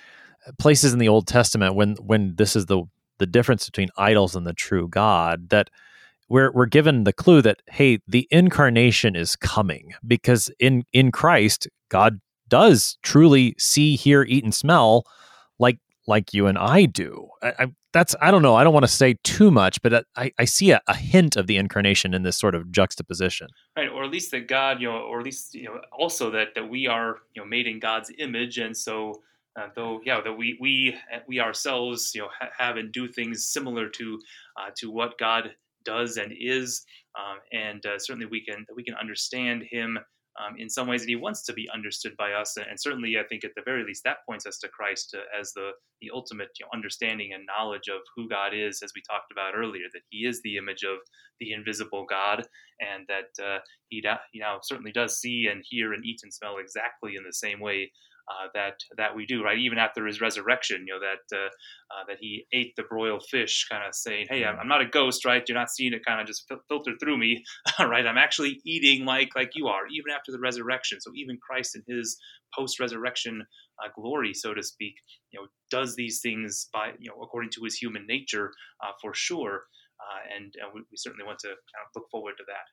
[0.58, 2.84] places in the Old Testament when when this is the
[3.18, 5.70] the difference between idols and the true God that
[6.30, 11.68] we're we're given the clue that hey the incarnation is coming because in in Christ
[11.90, 15.06] God does truly see, hear, eat, and smell
[15.60, 17.30] like like you and I do.
[17.42, 18.56] I, I, that's I don't know.
[18.56, 21.48] I don't want to say too much, but I, I see a, a, hint of
[21.48, 23.48] the incarnation in this sort of juxtaposition.
[23.76, 26.56] Right, or at least that God, you know, or at least you know, also that
[26.56, 29.22] that we are you know made in God's image, and so
[29.60, 30.96] uh, though yeah, that we we
[31.28, 34.20] we ourselves you know ha- have and do things similar to
[34.60, 35.52] uh, to what God
[35.86, 36.84] does and is,
[37.18, 39.98] um, and uh, certainly we can we can understand Him
[40.40, 42.56] um, in some ways, and he wants to be understood by us.
[42.58, 45.52] And certainly, I think at the very least, that points us to Christ uh, as
[45.54, 49.32] the the ultimate you know, understanding and knowledge of who God is, as we talked
[49.32, 49.86] about earlier.
[49.94, 51.00] That He is the image of
[51.40, 52.46] the invisible God,
[52.80, 53.60] and that uh,
[53.90, 57.34] He, da- he certainly does see and hear and eat and smell exactly in the
[57.34, 57.92] same way
[58.30, 59.58] uh, that that we do, right?
[59.58, 63.66] Even after his resurrection, you know that uh, uh, that he ate the broiled fish,
[63.70, 65.44] kind of saying, "Hey, I'm, I'm, not a ghost, right?
[65.48, 67.44] You're not seeing it kind of just fil- filter through me,
[67.80, 68.06] right?
[68.06, 71.02] I'm actually eating like like you are, even after the resurrection.
[71.02, 72.18] So even Christ in his
[72.56, 73.44] post-resurrection
[73.84, 74.96] uh, glory, so to speak,
[75.32, 78.52] you know, does these things by you know according to his human nature
[78.84, 79.64] uh, for sure,
[80.00, 82.68] uh, and we, we certainly want to kind of look forward to that.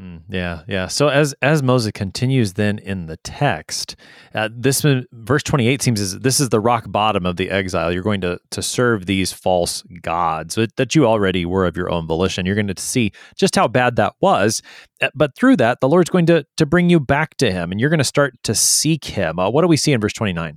[0.00, 0.88] Mm, yeah, yeah.
[0.88, 3.94] So as as Moses continues then in the text,
[4.34, 7.92] uh, this verse twenty eight seems as this is the rock bottom of the exile.
[7.92, 12.08] You're going to to serve these false gods that you already were of your own
[12.08, 12.44] volition.
[12.44, 14.62] You're going to see just how bad that was,
[15.00, 17.80] uh, but through that, the Lord's going to to bring you back to Him, and
[17.80, 19.38] you're going to start to seek Him.
[19.38, 20.56] Uh, what do we see in verse twenty nine?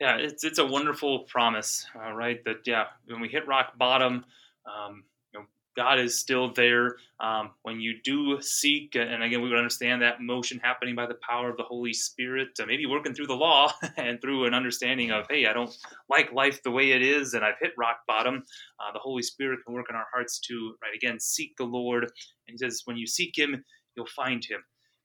[0.00, 2.42] Yeah, it's it's a wonderful promise, uh, right?
[2.44, 4.24] That yeah, when we hit rock bottom.
[4.66, 5.04] Um,
[5.76, 8.94] God is still there um, when you do seek.
[8.94, 12.48] And again, we would understand that motion happening by the power of the Holy Spirit,
[12.60, 15.76] uh, maybe working through the law and through an understanding of, hey, I don't
[16.08, 18.42] like life the way it is, and I've hit rock bottom.
[18.80, 22.04] Uh, the Holy Spirit can work in our hearts to, right, again, seek the Lord.
[22.04, 22.10] And
[22.48, 23.64] He says, when you seek Him,
[23.96, 24.60] you'll find Him.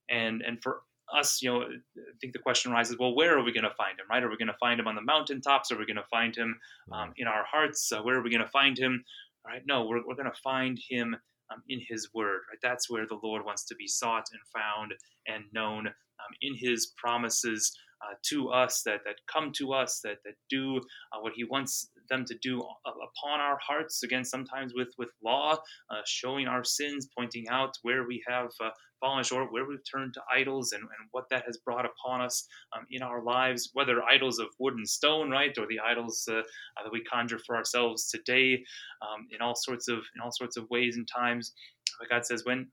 [0.09, 0.81] And and for
[1.13, 3.99] us, you know, I think the question arises, well, where are we going to find
[3.99, 4.23] him, right?
[4.23, 5.71] Are we going to find him on the mountaintops?
[5.71, 6.59] Are we going to find him
[6.91, 7.91] um, in our hearts?
[7.91, 9.03] Uh, where are we going to find him?
[9.45, 9.61] Right?
[9.65, 11.15] No, we're, we're going to find him
[11.51, 12.59] um, in his word, right?
[12.61, 14.93] That's where the Lord wants to be sought and found
[15.27, 17.71] and known um, in his promises
[18.01, 21.89] uh, to us that, that come to us, that, that do uh, what he wants
[22.09, 24.03] them to do upon our hearts.
[24.03, 25.53] Again, sometimes with, with law,
[25.89, 30.13] uh, showing our sins, pointing out where we have uh, fallen short, where we've turned
[30.13, 34.03] to idols, and, and what that has brought upon us um, in our lives, whether
[34.03, 37.55] idols of wood and stone, right, or the idols uh, uh, that we conjure for
[37.55, 38.63] ourselves today,
[39.01, 41.53] um, in all sorts of in all sorts of ways and times.
[41.99, 42.67] But God says, when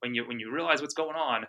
[0.00, 1.46] when you when you realize what's going on,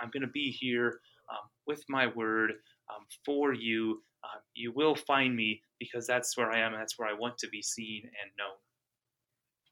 [0.00, 1.00] I'm going to be here
[1.30, 2.52] um, with my word
[2.90, 4.02] um, for you.
[4.26, 7.38] Uh, you will find me because that's where I am and that's where I want
[7.38, 8.56] to be seen and known.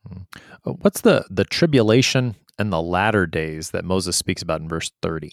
[0.06, 0.70] Hmm.
[0.70, 4.90] Uh, what's the the tribulation and the latter days that Moses speaks about in verse
[5.02, 5.32] 30?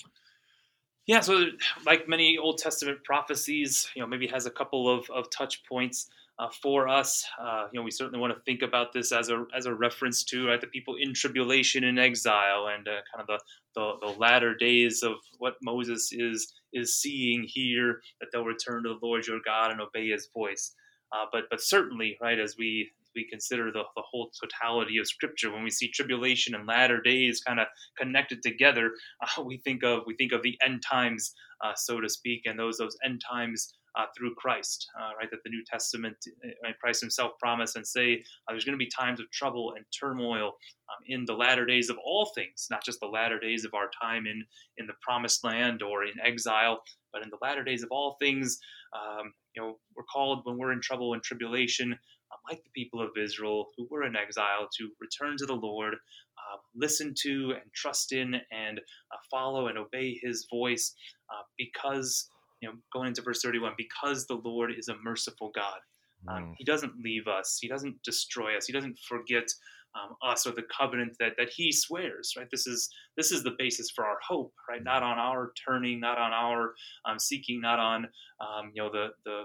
[1.07, 1.47] Yeah, so
[1.86, 6.09] like many Old Testament prophecies, you know, maybe has a couple of, of touch points
[6.39, 7.26] uh, for us.
[7.39, 10.24] Uh, you know, we certainly want to think about this as a as a reference
[10.26, 13.39] to right, the people in tribulation and exile, and uh, kind of the,
[13.76, 18.89] the, the latter days of what Moses is is seeing here that they'll return to
[18.89, 20.74] the Lord your God and obey His voice.
[21.11, 25.51] Uh, but but certainly, right, as we we consider the, the whole totality of scripture
[25.51, 27.67] when we see tribulation and latter days kind of
[27.97, 28.91] connected together
[29.22, 32.57] uh, we think of we think of the end times uh, so to speak and
[32.57, 35.29] those those end times uh, through Christ, uh, right?
[35.31, 36.15] That the New Testament,
[36.45, 38.15] uh, Christ Himself promised and say
[38.47, 41.89] uh, there's going to be times of trouble and turmoil um, in the latter days
[41.89, 44.43] of all things, not just the latter days of our time in
[44.77, 46.81] in the Promised Land or in exile,
[47.11, 48.59] but in the latter days of all things.
[48.93, 53.01] Um, you know, we're called when we're in trouble and tribulation, um, like the people
[53.01, 57.73] of Israel who were in exile, to return to the Lord, uh, listen to and
[57.73, 60.93] trust in, and uh, follow and obey His voice,
[61.29, 62.29] uh, because
[62.62, 65.80] you know, going into verse 31, because the Lord is a merciful God.
[66.28, 66.53] Um, mm.
[66.57, 67.57] He doesn't leave us.
[67.62, 68.66] He doesn't destroy us.
[68.66, 69.47] He doesn't forget
[69.95, 72.34] um, us or the covenant that, that He swears.
[72.38, 72.47] Right.
[72.51, 74.53] This is this is the basis for our hope.
[74.70, 74.84] Right.
[74.84, 76.74] Not on our turning, not on our
[77.05, 78.07] um, seeking, not on
[78.39, 79.43] um, you know the the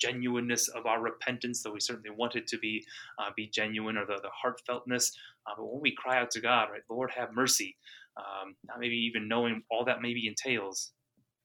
[0.00, 2.84] genuineness of our repentance, though we certainly want it to be
[3.18, 5.10] uh, be genuine or the, the heartfeltness.
[5.46, 7.76] Uh, but when we cry out to God, right, Lord, have mercy.
[8.16, 10.90] Um, not maybe even knowing all that maybe entails,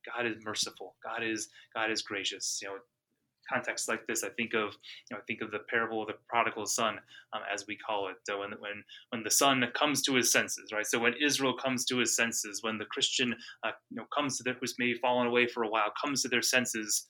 [0.06, 0.96] God is merciful.
[1.04, 2.60] God is God is gracious.
[2.62, 2.76] You know,
[3.52, 4.74] contexts like this, I think of
[5.10, 7.00] you know I think of the parable of the prodigal son,
[7.34, 8.16] um, as we call it.
[8.26, 10.86] So when when when the son comes to his senses, right?
[10.86, 14.44] So when Israel comes to his senses, when the Christian uh, you know comes to
[14.44, 17.08] their who's maybe fallen away for a while comes to their senses,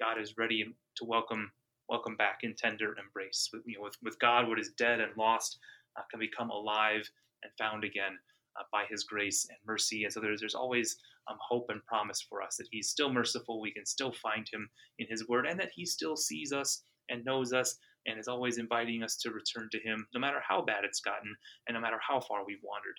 [0.00, 0.64] God is ready
[0.96, 1.50] to welcome
[1.88, 3.48] welcome back in tender embrace.
[3.52, 5.58] With you know with, with God, what is dead and lost
[5.96, 7.08] uh, can become alive
[7.42, 8.18] and found again
[8.58, 10.04] uh, by His grace and mercy.
[10.04, 10.96] And so there's there's always
[11.30, 13.60] um, hope and promise for us that He's still merciful.
[13.60, 17.24] We can still find Him in His Word, and that He still sees us and
[17.24, 20.84] knows us and is always inviting us to return to Him, no matter how bad
[20.84, 21.34] it's gotten
[21.66, 22.96] and no matter how far we've wandered.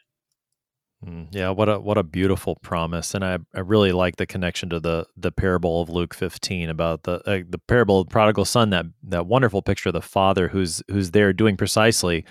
[1.06, 4.70] Mm, yeah, what a what a beautiful promise, and I, I really like the connection
[4.70, 8.46] to the the parable of Luke fifteen about the uh, the parable of the prodigal
[8.46, 12.24] son that that wonderful picture of the father who's who's there doing precisely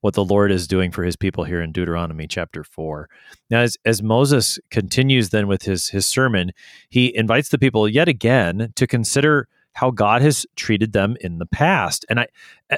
[0.00, 3.08] what the Lord is doing for his people here in Deuteronomy chapter 4.
[3.50, 6.52] Now, as, as Moses continues then with his, his sermon,
[6.88, 11.46] he invites the people yet again to consider how God has treated them in the
[11.46, 12.04] past.
[12.10, 12.26] And I,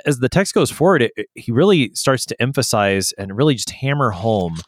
[0.04, 4.10] as the text goes forward, it, he really starts to emphasize and really just hammer
[4.10, 4.58] home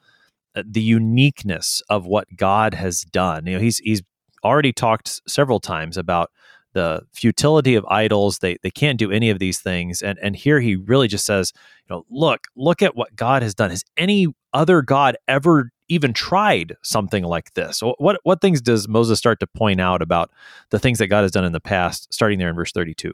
[0.55, 3.47] uh, the uniqueness of what God has done.
[3.47, 4.03] You know, he's he's
[4.45, 6.31] already talked several times about
[6.73, 8.39] the futility of idols.
[8.39, 10.03] They they can't do any of these things.
[10.03, 11.53] And and here he really just says,
[11.89, 13.71] you know, look, look at what God has done.
[13.71, 17.81] Has any other God ever even tried something like this?
[17.81, 20.31] What what things does Moses start to point out about
[20.71, 23.13] the things that God has done in the past, starting there in verse 32?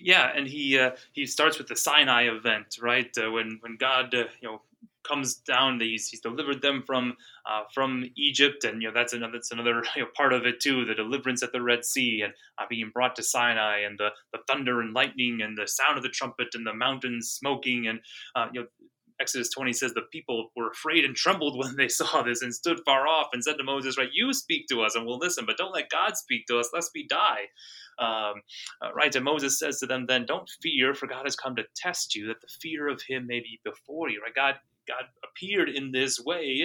[0.00, 3.10] Yeah, and he uh, he starts with the Sinai event, right?
[3.16, 4.60] Uh, when when God uh, you know
[5.08, 5.80] comes down.
[5.80, 7.16] He's, he's delivered them from
[7.48, 10.60] uh, from Egypt, and you know that's another that's another you know, part of it
[10.60, 10.84] too.
[10.84, 14.40] The deliverance at the Red Sea and uh, being brought to Sinai, and the, the
[14.46, 18.00] thunder and lightning, and the sound of the trumpet, and the mountains smoking, and
[18.36, 18.66] uh, you know.
[19.20, 22.78] Exodus 20 says the people were afraid and trembled when they saw this and stood
[22.84, 25.56] far off and said to Moses, Right, you speak to us and we'll listen, but
[25.56, 27.48] don't let God speak to us, lest we die.
[27.98, 28.42] Um,
[28.80, 31.64] uh, right, and Moses says to them, Then don't fear, for God has come to
[31.74, 34.22] test you, that the fear of him may be before you.
[34.22, 34.54] Right, God
[34.88, 36.64] God appeared in this way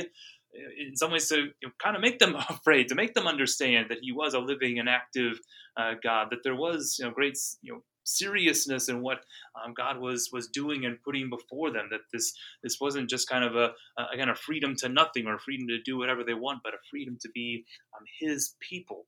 [0.55, 3.27] uh, in some ways to you know, kind of make them afraid, to make them
[3.27, 5.39] understand that He was a living and active
[5.77, 9.21] uh, God, that there was you know great you know seriousness in what
[9.63, 11.87] um, God was was doing and putting before them.
[11.89, 13.73] That this this wasn't just kind of a,
[14.13, 16.73] again a kind of freedom to nothing or freedom to do whatever they want, but
[16.73, 17.65] a freedom to be
[17.97, 19.05] um, His people.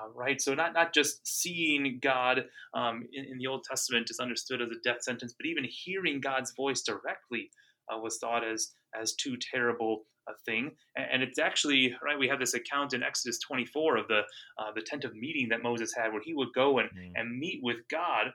[0.00, 4.20] Uh, right, so not not just seeing God um, in, in, the Old Testament is
[4.20, 7.50] understood as a death sentence, but even hearing God's voice directly
[7.92, 10.72] uh, was thought as as too terrible a thing.
[10.96, 12.18] And, and, it's actually right.
[12.18, 14.20] We have this account in Exodus 24 of the
[14.58, 17.12] uh, the tent of meeting that Moses had, where he would go and mm.
[17.14, 18.32] and meet with God.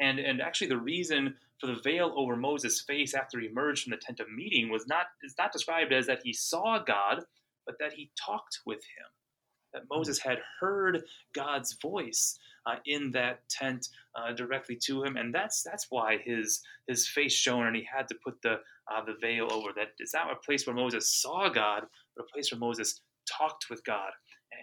[0.00, 3.90] And and actually, the reason for the veil over Moses' face after he emerged from
[3.90, 7.24] the tent of meeting was not is not described as that he saw God,
[7.66, 9.06] but that he talked with him.
[9.72, 11.02] That Moses had heard
[11.34, 16.62] God's voice uh, in that tent uh, directly to him, and that's that's why his
[16.88, 18.60] his face shone, and he had to put the
[18.92, 19.70] uh, the veil over.
[19.74, 21.84] That is not a place where Moses saw God,
[22.16, 24.10] but a place where Moses talked with God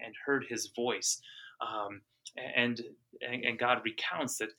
[0.06, 1.22] and heard His voice.
[1.62, 2.02] Um,
[2.56, 2.82] and,
[3.28, 4.50] and, and God recounts that.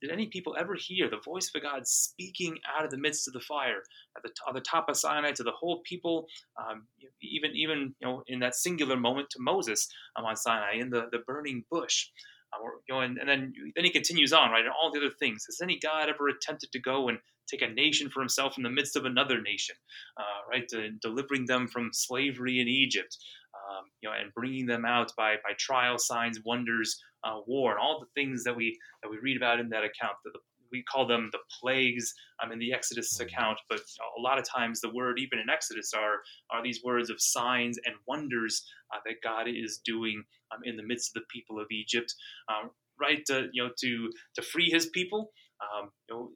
[0.00, 3.34] Did any people ever hear the voice of God speaking out of the midst of
[3.34, 3.82] the fire
[4.16, 6.26] at the, at the top of Sinai to the whole people,
[6.58, 6.86] um,
[7.22, 11.08] even even you know in that singular moment to Moses um, on Sinai in the,
[11.12, 12.08] the burning bush?
[12.52, 14.64] Uh, you know, and, and, then then he continues on, right?
[14.64, 15.44] And all the other things.
[15.46, 18.70] Has any God ever attempted to go and take a nation for himself in the
[18.70, 19.74] midst of another nation,
[20.18, 20.66] uh, right?
[20.68, 23.16] To, delivering them from slavery in Egypt,
[23.54, 27.80] um, you know, and bringing them out by by trial, signs, wonders, uh, war, and
[27.80, 30.16] all the things that we that we read about in that account.
[30.24, 30.38] The, the
[30.70, 33.80] we call them the plagues um, in the Exodus account, but
[34.18, 37.78] a lot of times the word, even in Exodus, are are these words of signs
[37.84, 38.64] and wonders
[38.94, 42.14] uh, that God is doing um, in the midst of the people of Egypt,
[42.48, 43.24] um, right?
[43.26, 45.30] To, you know, to to free His people.
[45.60, 46.30] Um, you know,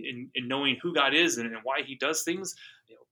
[0.00, 2.56] in, in knowing who God is and, and why He does things,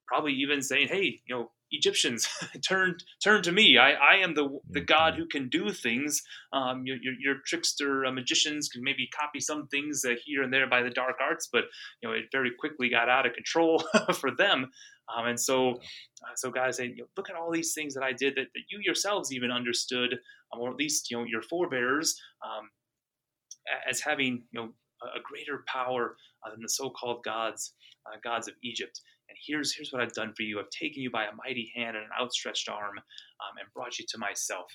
[0.06, 2.28] probably even saying, "Hey, you know, Egyptians,
[2.66, 3.78] turn turn to me.
[3.78, 6.22] I, I am the the God who can do things.
[6.52, 10.52] Um, your, your, your trickster uh, magicians can maybe copy some things uh, here and
[10.52, 11.64] there by the dark arts, but
[12.02, 13.84] you know it very quickly got out of control
[14.14, 14.70] for them.
[15.14, 17.94] Um, and so, uh, so God is saying, you know, look at all these things
[17.94, 20.14] that I did that, that you yourselves even understood,
[20.52, 22.70] um, or at least you know your forebears um,
[23.88, 24.68] as having you know
[25.02, 27.74] a, greater power uh, than the so-called gods,
[28.06, 29.00] uh, gods of Egypt.
[29.36, 30.58] And here's here's what I've done for you.
[30.58, 34.04] I've taken you by a mighty hand and an outstretched arm, um, and brought you
[34.08, 34.66] to myself.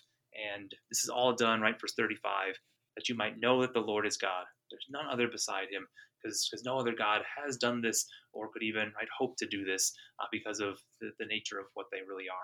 [0.56, 1.80] And this is all done, right?
[1.80, 2.56] Verse 35,
[2.96, 4.46] that you might know that the Lord is God.
[4.70, 5.88] There's none other beside him,
[6.24, 9.94] because no other God has done this or could even right hope to do this
[10.22, 12.38] uh, because of the, the nature of what they really are.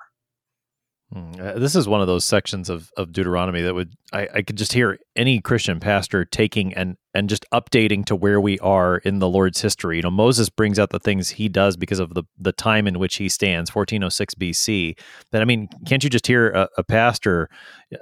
[1.13, 4.41] Hmm, uh, this is one of those sections of, of Deuteronomy that would I, I
[4.41, 8.97] could just hear any Christian pastor taking and and just updating to where we are
[8.99, 9.95] in the Lord's history.
[9.95, 12.99] You know, Moses brings out the things he does because of the the time in
[12.99, 14.99] which he stands, 1406 BC.
[15.31, 17.49] But I mean, can't you just hear a, a pastor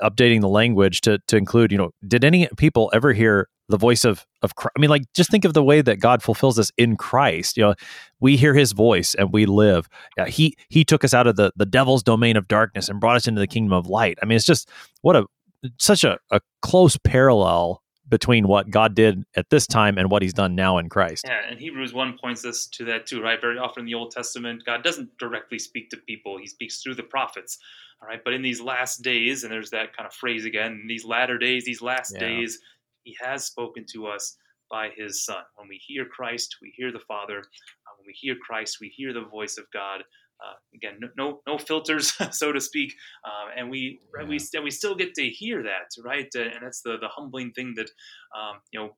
[0.04, 4.04] updating the language to to include, you know, did any people ever hear the voice
[4.04, 4.74] of of Christ.
[4.78, 7.56] I mean, like just think of the way that God fulfills us in Christ.
[7.56, 7.76] You know,
[8.20, 9.88] we hear His voice and we live.
[10.28, 13.28] He He took us out of the the devil's domain of darkness and brought us
[13.28, 14.18] into the kingdom of light.
[14.22, 14.70] I mean, it's just
[15.02, 15.26] what a
[15.80, 17.82] such a, a close parallel
[18.16, 21.26] between what God did at this time and what He's done now in Christ.
[21.28, 23.42] Yeah, and Hebrews one points us to that too, right?
[23.42, 26.96] Very often in the Old Testament, God doesn't directly speak to people; He speaks through
[26.96, 27.58] the prophets.
[28.02, 30.88] All right, but in these last days, and there's that kind of phrase again, in
[30.88, 32.22] these latter days, these last yeah.
[32.22, 32.62] days,
[33.04, 34.38] he has spoken to us
[34.72, 35.44] by his Son.
[35.56, 37.40] When we hear Christ, we hear the Father.
[37.40, 40.04] Uh, when we hear Christ, we hear the voice of God
[40.44, 44.96] uh, again, no no filters, so to speak, um, and we right, we we still
[44.96, 46.30] get to hear that, right?
[46.36, 47.90] Uh, and that's the the humbling thing that
[48.38, 48.96] um, you know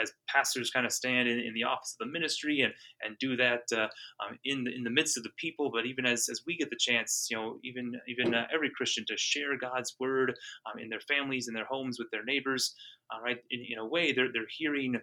[0.00, 2.72] as pastors kind of stand in, in, the office of the ministry and
[3.02, 3.88] and do that uh,
[4.24, 5.70] um, in the, in the midst of the people.
[5.70, 9.04] But even as, as we get the chance, you know, even even uh, every Christian
[9.08, 10.34] to share God's word
[10.66, 12.74] um, in their families, in their homes, with their neighbors,
[13.12, 13.38] uh, right?
[13.50, 14.96] In, in, a way, they're they're hearing.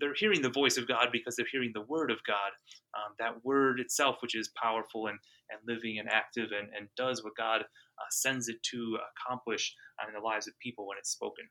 [0.00, 2.50] They're hearing the voice of God because they're hearing the word of God.
[2.94, 5.18] Um, that word itself, which is powerful and,
[5.50, 10.08] and living and active and, and does what God uh, sends it to accomplish uh,
[10.08, 11.44] in the lives of people when it's spoken.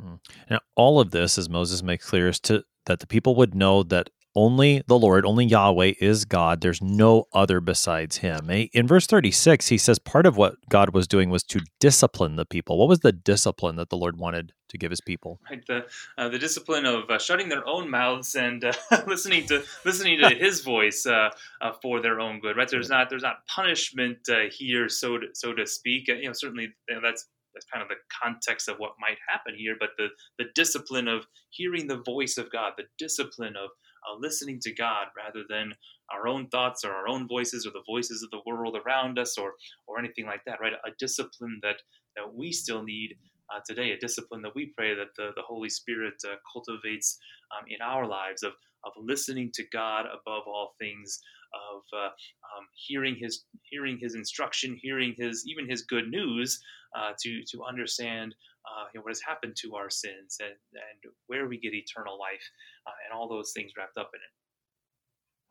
[0.00, 0.18] Mm.
[0.50, 3.82] Now, all of this, as Moses makes clear, is to that the people would know
[3.82, 6.60] that only the Lord, only Yahweh is God.
[6.60, 8.50] There's no other besides Him.
[8.50, 12.44] In verse 36, he says part of what God was doing was to discipline the
[12.44, 12.78] people.
[12.78, 15.40] What was the discipline that the Lord wanted to give His people?
[15.50, 15.86] Right, the
[16.18, 18.72] uh, the discipline of uh, shutting their own mouths and uh,
[19.06, 21.30] listening to listening to His voice uh,
[21.62, 22.56] uh, for their own good.
[22.56, 22.68] Right?
[22.68, 26.08] There's not there's not punishment uh, here, so to, so to speak.
[26.08, 29.54] you know, certainly you know, that's that's kind of the context of what might happen
[29.56, 29.76] here.
[29.80, 30.08] But the
[30.38, 33.70] the discipline of hearing the voice of God, the discipline of
[34.08, 35.74] uh, listening to God rather than
[36.12, 39.36] our own thoughts or our own voices or the voices of the world around us
[39.38, 39.54] or
[39.86, 40.60] or anything like that.
[40.60, 41.76] Right, a discipline that
[42.16, 43.16] that we still need.
[43.54, 47.16] Uh, today, a discipline that we pray that the, the Holy Spirit uh, cultivates
[47.56, 48.52] um, in our lives of,
[48.84, 51.20] of listening to God above all things,
[51.54, 56.60] of uh, um, hearing his hearing his instruction, hearing his even his good news,
[56.96, 58.34] uh, to to understand
[58.66, 62.18] uh, you know, what has happened to our sins and and where we get eternal
[62.18, 62.50] life,
[62.86, 64.32] uh, and all those things wrapped up in it.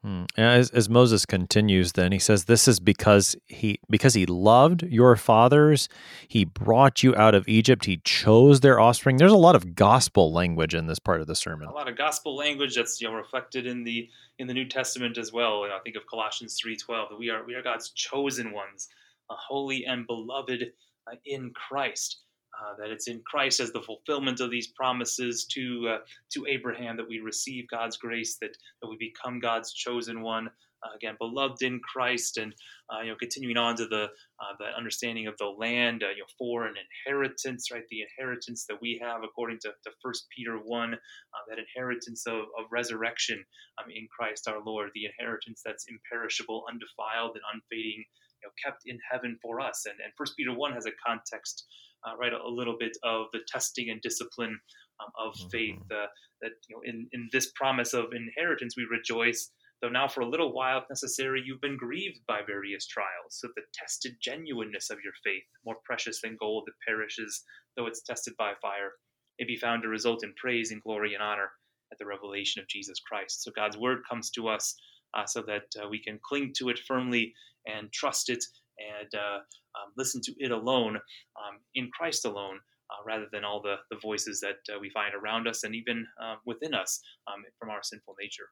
[0.05, 0.25] Hmm.
[0.37, 5.15] As, as Moses continues, then he says, "This is because he because he loved your
[5.15, 5.89] fathers.
[6.27, 7.85] He brought you out of Egypt.
[7.85, 11.35] He chose their offspring." There's a lot of gospel language in this part of the
[11.35, 11.67] sermon.
[11.67, 14.07] A lot of gospel language that's you know reflected in the
[14.37, 15.63] in the New Testament as well.
[15.63, 18.89] I think of Colossians three twelve that we are we are God's chosen ones,
[19.27, 20.71] holy and beloved
[21.11, 22.24] uh, in Christ.
[22.61, 25.97] Uh, that it's in Christ as the fulfillment of these promises to uh,
[26.33, 30.47] to Abraham that we receive God's grace, that, that we become God's chosen one.
[30.83, 32.53] Uh, again, beloved in Christ, and
[32.93, 34.03] uh, you know, continuing on to the
[34.39, 37.83] uh, the understanding of the land, you know, for an inheritance, right?
[37.89, 40.91] The inheritance that we have, according to, First Peter one,
[41.49, 43.43] that inheritance of, of resurrection
[43.79, 48.03] um, in Christ our Lord, the inheritance that's imperishable, undefiled, and unfading
[48.45, 49.85] know, kept in heaven for us.
[49.85, 51.65] And, and First Peter 1 has a context,
[52.07, 54.57] uh, right, a, little bit of the testing and discipline
[54.99, 55.49] um, of mm-hmm.
[55.49, 55.81] faith.
[55.91, 56.07] Uh,
[56.41, 60.29] that, you know, in, in this promise of inheritance, we rejoice, though now for a
[60.29, 63.39] little while, if necessary, you've been grieved by various trials.
[63.39, 67.43] So the tested genuineness of your faith, more precious than gold that perishes,
[67.75, 68.91] though it's tested by fire,
[69.39, 71.51] may be found to result in praise and glory and honor
[71.91, 73.43] at the revelation of Jesus Christ.
[73.43, 74.75] So God's word comes to us
[75.15, 77.33] uh, so that uh, we can cling to it firmly
[77.67, 78.43] and trust it
[78.79, 82.59] and uh, um, listen to it alone um, in Christ alone.
[82.91, 86.05] Uh, rather than all the, the voices that uh, we find around us and even
[86.21, 88.45] uh, within us um, from our sinful nature.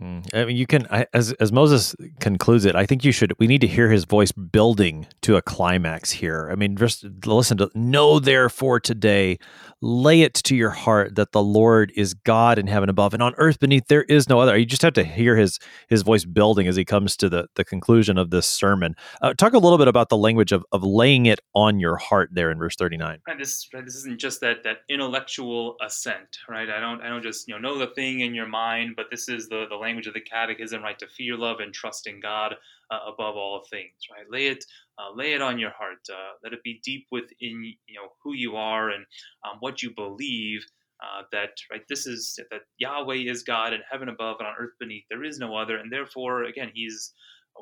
[0.00, 0.34] Mm.
[0.34, 3.32] I mean, you can, as as Moses concludes it, I think you should.
[3.38, 6.48] We need to hear his voice building to a climax here.
[6.50, 9.38] I mean, just listen to know therefore today,
[9.80, 13.34] lay it to your heart that the Lord is God in heaven above and on
[13.38, 13.86] earth beneath.
[13.88, 14.56] There is no other.
[14.56, 17.64] You just have to hear his his voice building as he comes to the the
[17.64, 18.94] conclusion of this sermon.
[19.22, 22.30] Uh, talk a little bit about the language of of laying it on your heart
[22.32, 23.18] there in verse thirty nine.
[23.26, 23.38] Right.
[23.38, 26.68] This right, this isn't just that that intellectual assent, right?
[26.68, 29.28] I don't I don't just you know know the thing in your mind, but this
[29.28, 30.98] is the the language of the catechism, right?
[30.98, 32.54] To fear, love, and trust in God
[32.90, 34.26] uh, above all things, right?
[34.30, 34.64] Lay it,
[34.98, 35.98] uh, lay it on your heart.
[36.10, 39.04] Uh, let it be deep within, you know, who you are and
[39.44, 40.64] um, what you believe.
[41.00, 44.72] Uh, that right, this is that Yahweh is God in heaven above and on earth
[44.80, 45.04] beneath.
[45.08, 47.12] There is no other, and therefore, again, He's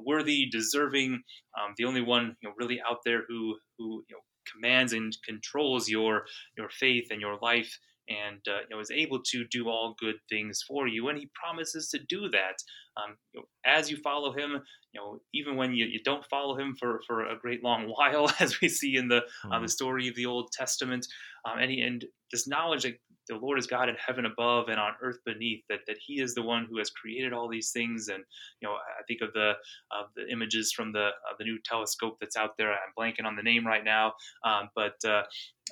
[0.07, 1.23] worthy, deserving,
[1.61, 5.15] um, the only one you know really out there who who you know commands and
[5.25, 6.25] controls your
[6.57, 10.17] your faith and your life and uh, you know is able to do all good
[10.29, 12.57] things for you and he promises to do that
[12.97, 14.61] um, you know, as you follow him
[14.93, 18.31] you know even when you, you don't follow him for, for a great long while
[18.41, 19.53] as we see in the mm.
[19.55, 21.07] uh, the story of the old testament
[21.45, 22.99] um, and, he, and this knowledge that
[23.29, 26.35] the lord is god in heaven above and on earth beneath that, that he is
[26.35, 28.23] the one who has created all these things and
[28.61, 29.53] you know i think of the
[29.91, 33.37] of the images from the uh, the new telescope that's out there i'm blanking on
[33.37, 34.13] the name right now
[34.45, 35.23] um, but uh,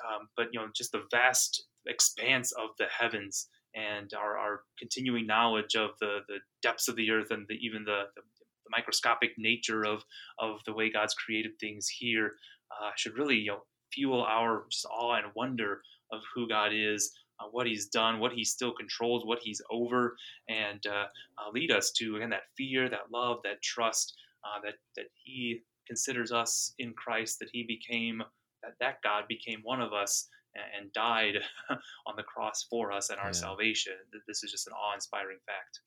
[0.04, 5.26] um, but you know just the vast expanse of the heavens and our, our continuing
[5.26, 9.30] knowledge of the, the depths of the earth and the, even the, the, the, microscopic
[9.36, 10.02] nature of,
[10.38, 12.32] of the way God's created things here
[12.72, 13.62] uh, should really you know,
[13.92, 15.82] fuel our just awe and wonder
[16.12, 20.16] of who God is uh, what He's done, what He still controls, what He's over,
[20.48, 21.06] and uh,
[21.38, 24.14] uh, lead us to again that fear, that love, that trust
[24.44, 28.22] uh, that that He considers us in Christ, that He became
[28.62, 31.34] that that God became one of us and, died
[32.06, 33.32] on the cross for us and our yeah.
[33.32, 33.94] salvation.
[34.28, 35.80] This is just an awe-inspiring fact.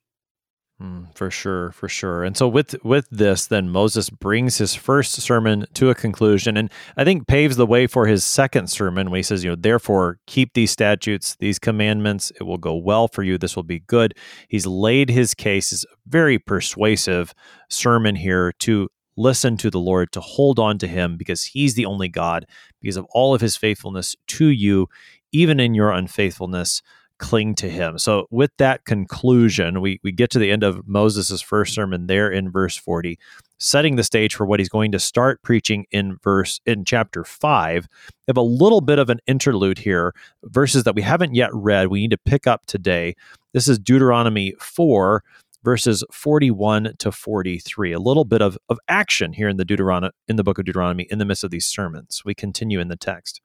[0.81, 2.23] Mm, for sure, for sure.
[2.23, 6.69] And so with with this, then Moses brings his first sermon to a conclusion, and
[6.95, 10.19] I think paves the way for his second sermon when he says, you know, therefore
[10.27, 12.31] keep these statutes, these commandments.
[12.39, 13.39] It will go well for you.
[13.39, 14.13] This will be good.
[14.49, 17.33] He's laid his case, is very persuasive
[17.69, 18.87] sermon here to
[19.17, 22.45] listen to the Lord, to hold on to Him because He's the only God,
[22.81, 24.87] because of all of His faithfulness to you,
[25.31, 26.81] even in your unfaithfulness
[27.19, 27.97] cling to him.
[27.97, 32.29] So with that conclusion, we, we get to the end of Moses' first sermon there
[32.29, 33.17] in verse 40,
[33.59, 37.87] setting the stage for what he's going to start preaching in verse in chapter 5.
[37.91, 40.13] We have a little bit of an interlude here,
[40.43, 41.87] verses that we haven't yet read.
[41.87, 43.15] We need to pick up today.
[43.53, 45.23] This is Deuteronomy 4
[45.67, 50.37] verses 41 to 43 a little bit of, of action here in the deuteronomy in
[50.37, 52.21] the book of deuteronomy in the midst of these sermons.
[52.23, 53.41] We continue in the text.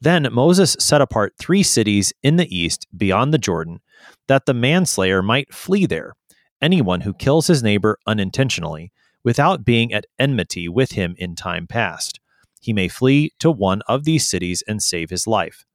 [0.00, 3.80] Then Moses set apart three cities in the east beyond the Jordan,
[4.28, 6.14] that the manslayer might flee there,
[6.62, 8.90] anyone who kills his neighbor unintentionally,
[9.22, 12.18] without being at enmity with him in time past.
[12.62, 15.66] He may flee to one of these cities and save his life.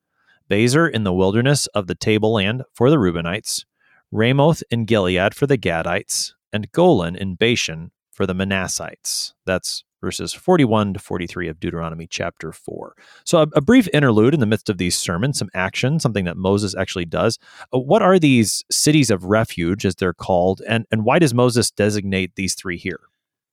[0.50, 3.64] Bezer in the wilderness of the tableland for the Reubenites,
[4.12, 9.34] Ramoth in Gilead for the Gadites, and Golan in Bashan for the Manassites.
[9.46, 12.96] That's verses 41 to 43 of Deuteronomy chapter 4.
[13.26, 16.38] So, a, a, brief interlude in the midst of these sermons, some action, something that
[16.38, 17.38] Moses actually does.
[17.74, 21.72] Uh, what are these cities of refuge, as they're called, and, and why does Moses
[21.72, 23.02] designate these three here?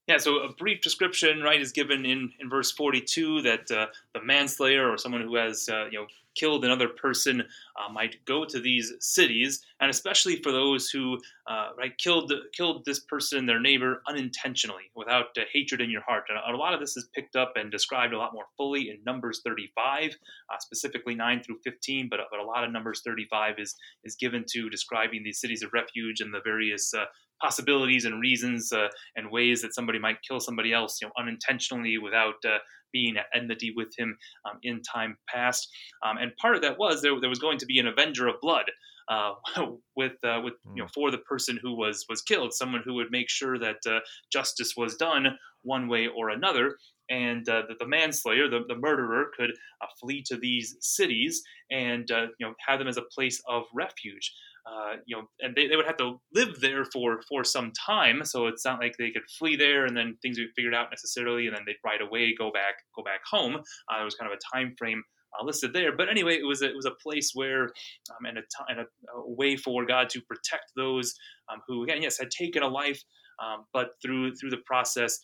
[0.07, 4.23] Yeah, so a brief description, right, is given in, in verse 42 that uh, the
[4.23, 6.05] manslayer or someone who has, uh, you know,
[6.35, 11.17] killed another person uh, might go to these cities, and especially for those who
[11.47, 16.25] uh, right killed killed this person, their neighbor, unintentionally, without uh, hatred in your heart.
[16.29, 18.97] And a lot of this is picked up and described a lot more fully in
[19.05, 22.07] Numbers 35, uh, specifically 9 through 15.
[22.09, 25.73] But but a lot of Numbers 35 is is given to describing these cities of
[25.73, 27.05] refuge and the various uh,
[27.41, 31.97] possibilities and reasons uh, and ways that somebody might kill somebody else, you know, unintentionally
[31.97, 32.57] without uh,
[32.91, 35.67] being at enmity with him um, in time past.
[36.05, 38.35] Um, and part of that was there, there was going to be an avenger of
[38.41, 38.65] blood.
[39.07, 39.35] Uh,
[39.95, 40.91] with uh, with you know hmm.
[40.95, 43.99] for the person who was was killed, someone who would make sure that uh,
[44.33, 45.27] justice was done
[45.61, 46.75] one way or another,
[47.09, 52.09] and uh, that the manslayer, the, the murderer, could uh, flee to these cities and
[52.11, 54.33] uh, you know have them as a place of refuge
[54.65, 58.21] uh, you know, and they, they would have to live there for for some time.
[58.25, 60.89] So it's not like they could flee there and then things would be figured out
[60.91, 63.55] necessarily, and then they'd right away go back go back home.
[63.55, 65.03] Uh, there was kind of a time frame
[65.39, 65.95] uh, listed there.
[65.95, 68.83] But anyway, it was a, it was a place where um, and, a, and a,
[69.15, 71.13] a, way for God to protect those
[71.51, 73.01] um, who again yes had taken a life,
[73.43, 75.19] um, but through through the process.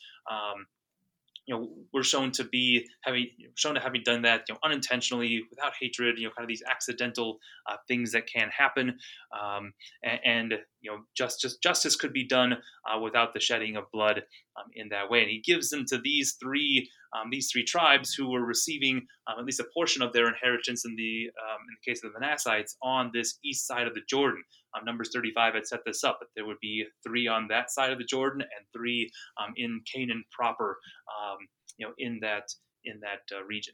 [1.48, 5.42] You know, we're shown to be having shown to having done that, you know, unintentionally,
[5.50, 6.18] without hatred.
[6.18, 9.00] You know, kind of these accidental uh, things that can happen,
[9.40, 9.74] um,
[10.04, 14.24] and, and, you know, justice justice could be done uh, without the shedding of blood
[14.58, 15.22] um, in that way.
[15.22, 19.40] And he gives them to these three um, these three tribes who were receiving um,
[19.40, 22.20] at least a portion of their inheritance in the um, in the case of the
[22.20, 24.44] Manassites on this east side of the Jordan.
[24.76, 27.92] Um, Numbers 35 had set this up that there would be three on that side
[27.92, 30.78] of the Jordan and three um, in Canaan proper,
[31.78, 32.48] you know, in that
[32.86, 33.74] in that uh, region.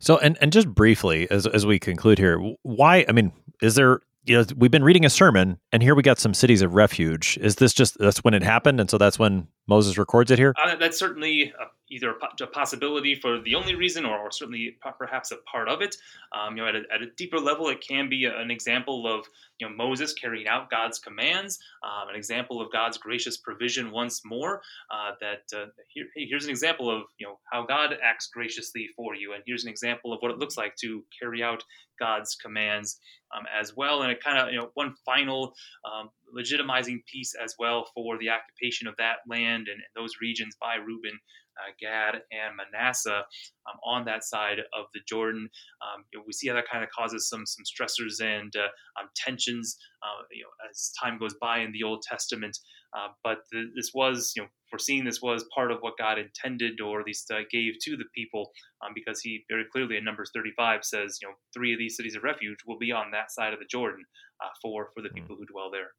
[0.00, 3.04] So, and and just briefly, as as we conclude here, why?
[3.08, 6.18] I mean, is there you know, we've been reading a sermon, and here we got
[6.18, 7.38] some cities of refuge.
[7.40, 10.54] Is this just that's when it happened, and so that's when Moses records it here?
[10.62, 15.32] Uh, that's certainly a, either a, possibility for the only reason, or, or certainly perhaps
[15.32, 15.96] a part of it.
[16.32, 19.26] Um, you know, at a, at a, deeper level, it can be an example of
[19.58, 24.22] you know Moses carrying out God's commands, um, an example of God's gracious provision once
[24.24, 24.62] more.
[24.90, 29.14] Uh, that uh, here, here's an example of you know how God acts graciously for
[29.14, 31.62] you, and here's an example of what it looks like to carry out
[31.98, 33.00] God's commands
[33.36, 34.02] um, as well.
[34.02, 35.54] And it kind of, you know, one final
[35.84, 40.56] um, legitimizing piece as well for the occupation of that land and, and those regions
[40.60, 41.18] by Reuben,
[41.58, 45.48] uh, Gad, and Manasseh um, on that side of the Jordan.
[45.82, 48.68] Um, you know, we see how that kind of causes some some stressors and uh,
[49.00, 52.58] um, tensions, uh, you know, as time goes by in the Old Testament.
[52.96, 56.80] Uh, but the, this was, you know, foreseeing this was part of what God intended,
[56.80, 58.52] or at least uh, gave to the people,
[58.84, 62.16] um, because He very clearly in Numbers 35 says, you know, three of these cities
[62.16, 64.04] of refuge will be on that side of the Jordan
[64.42, 65.16] uh, for for the hmm.
[65.16, 65.90] people who dwell there.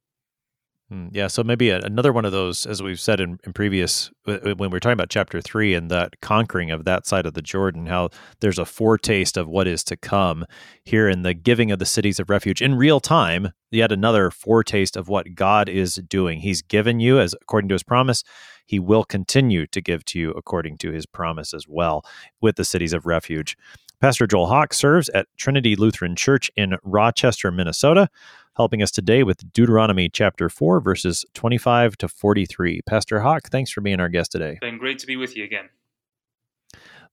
[0.92, 4.10] Mm, yeah, so maybe a, another one of those, as we've said in, in previous,
[4.24, 7.42] when we are talking about chapter three and that conquering of that side of the
[7.42, 8.10] Jordan, how
[8.40, 10.46] there's a foretaste of what is to come
[10.86, 13.52] here in the giving of the cities of refuge in real time.
[13.70, 16.40] Yet another foretaste of what God is doing.
[16.40, 18.24] He's given you, as according to His promise,
[18.66, 22.06] He will continue to give to you according to His promise as well
[22.40, 23.58] with the cities of refuge.
[24.00, 28.10] Pastor Joel Hawk serves at Trinity Lutheran Church in Rochester, Minnesota
[28.58, 32.82] helping us today with Deuteronomy chapter 4, verses 25 to 43.
[32.88, 34.58] Pastor Hawk, thanks for being our guest today.
[34.60, 35.70] Been great to be with you again.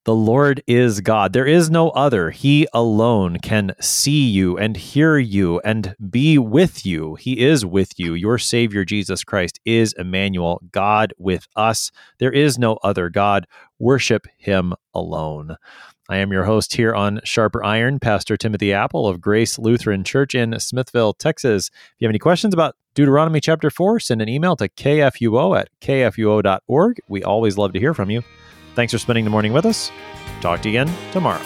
[0.05, 1.33] The Lord is God.
[1.33, 2.31] There is no other.
[2.31, 7.15] He alone can see you and hear you and be with you.
[7.15, 8.13] He is with you.
[8.13, 11.91] Your Savior, Jesus Christ, is Emmanuel, God with us.
[12.19, 13.47] There is no other God.
[13.79, 15.57] Worship Him alone.
[16.09, 20.35] I am your host here on Sharper Iron, Pastor Timothy Appel of Grace Lutheran Church
[20.35, 21.69] in Smithville, Texas.
[21.69, 25.69] If you have any questions about Deuteronomy chapter 4, send an email to kfuo at
[25.81, 27.01] kfuo.org.
[27.09, 28.23] We always love to hear from you.
[28.75, 29.91] Thanks for spending the morning with us.
[30.43, 31.43] Talk to you again tomorrow.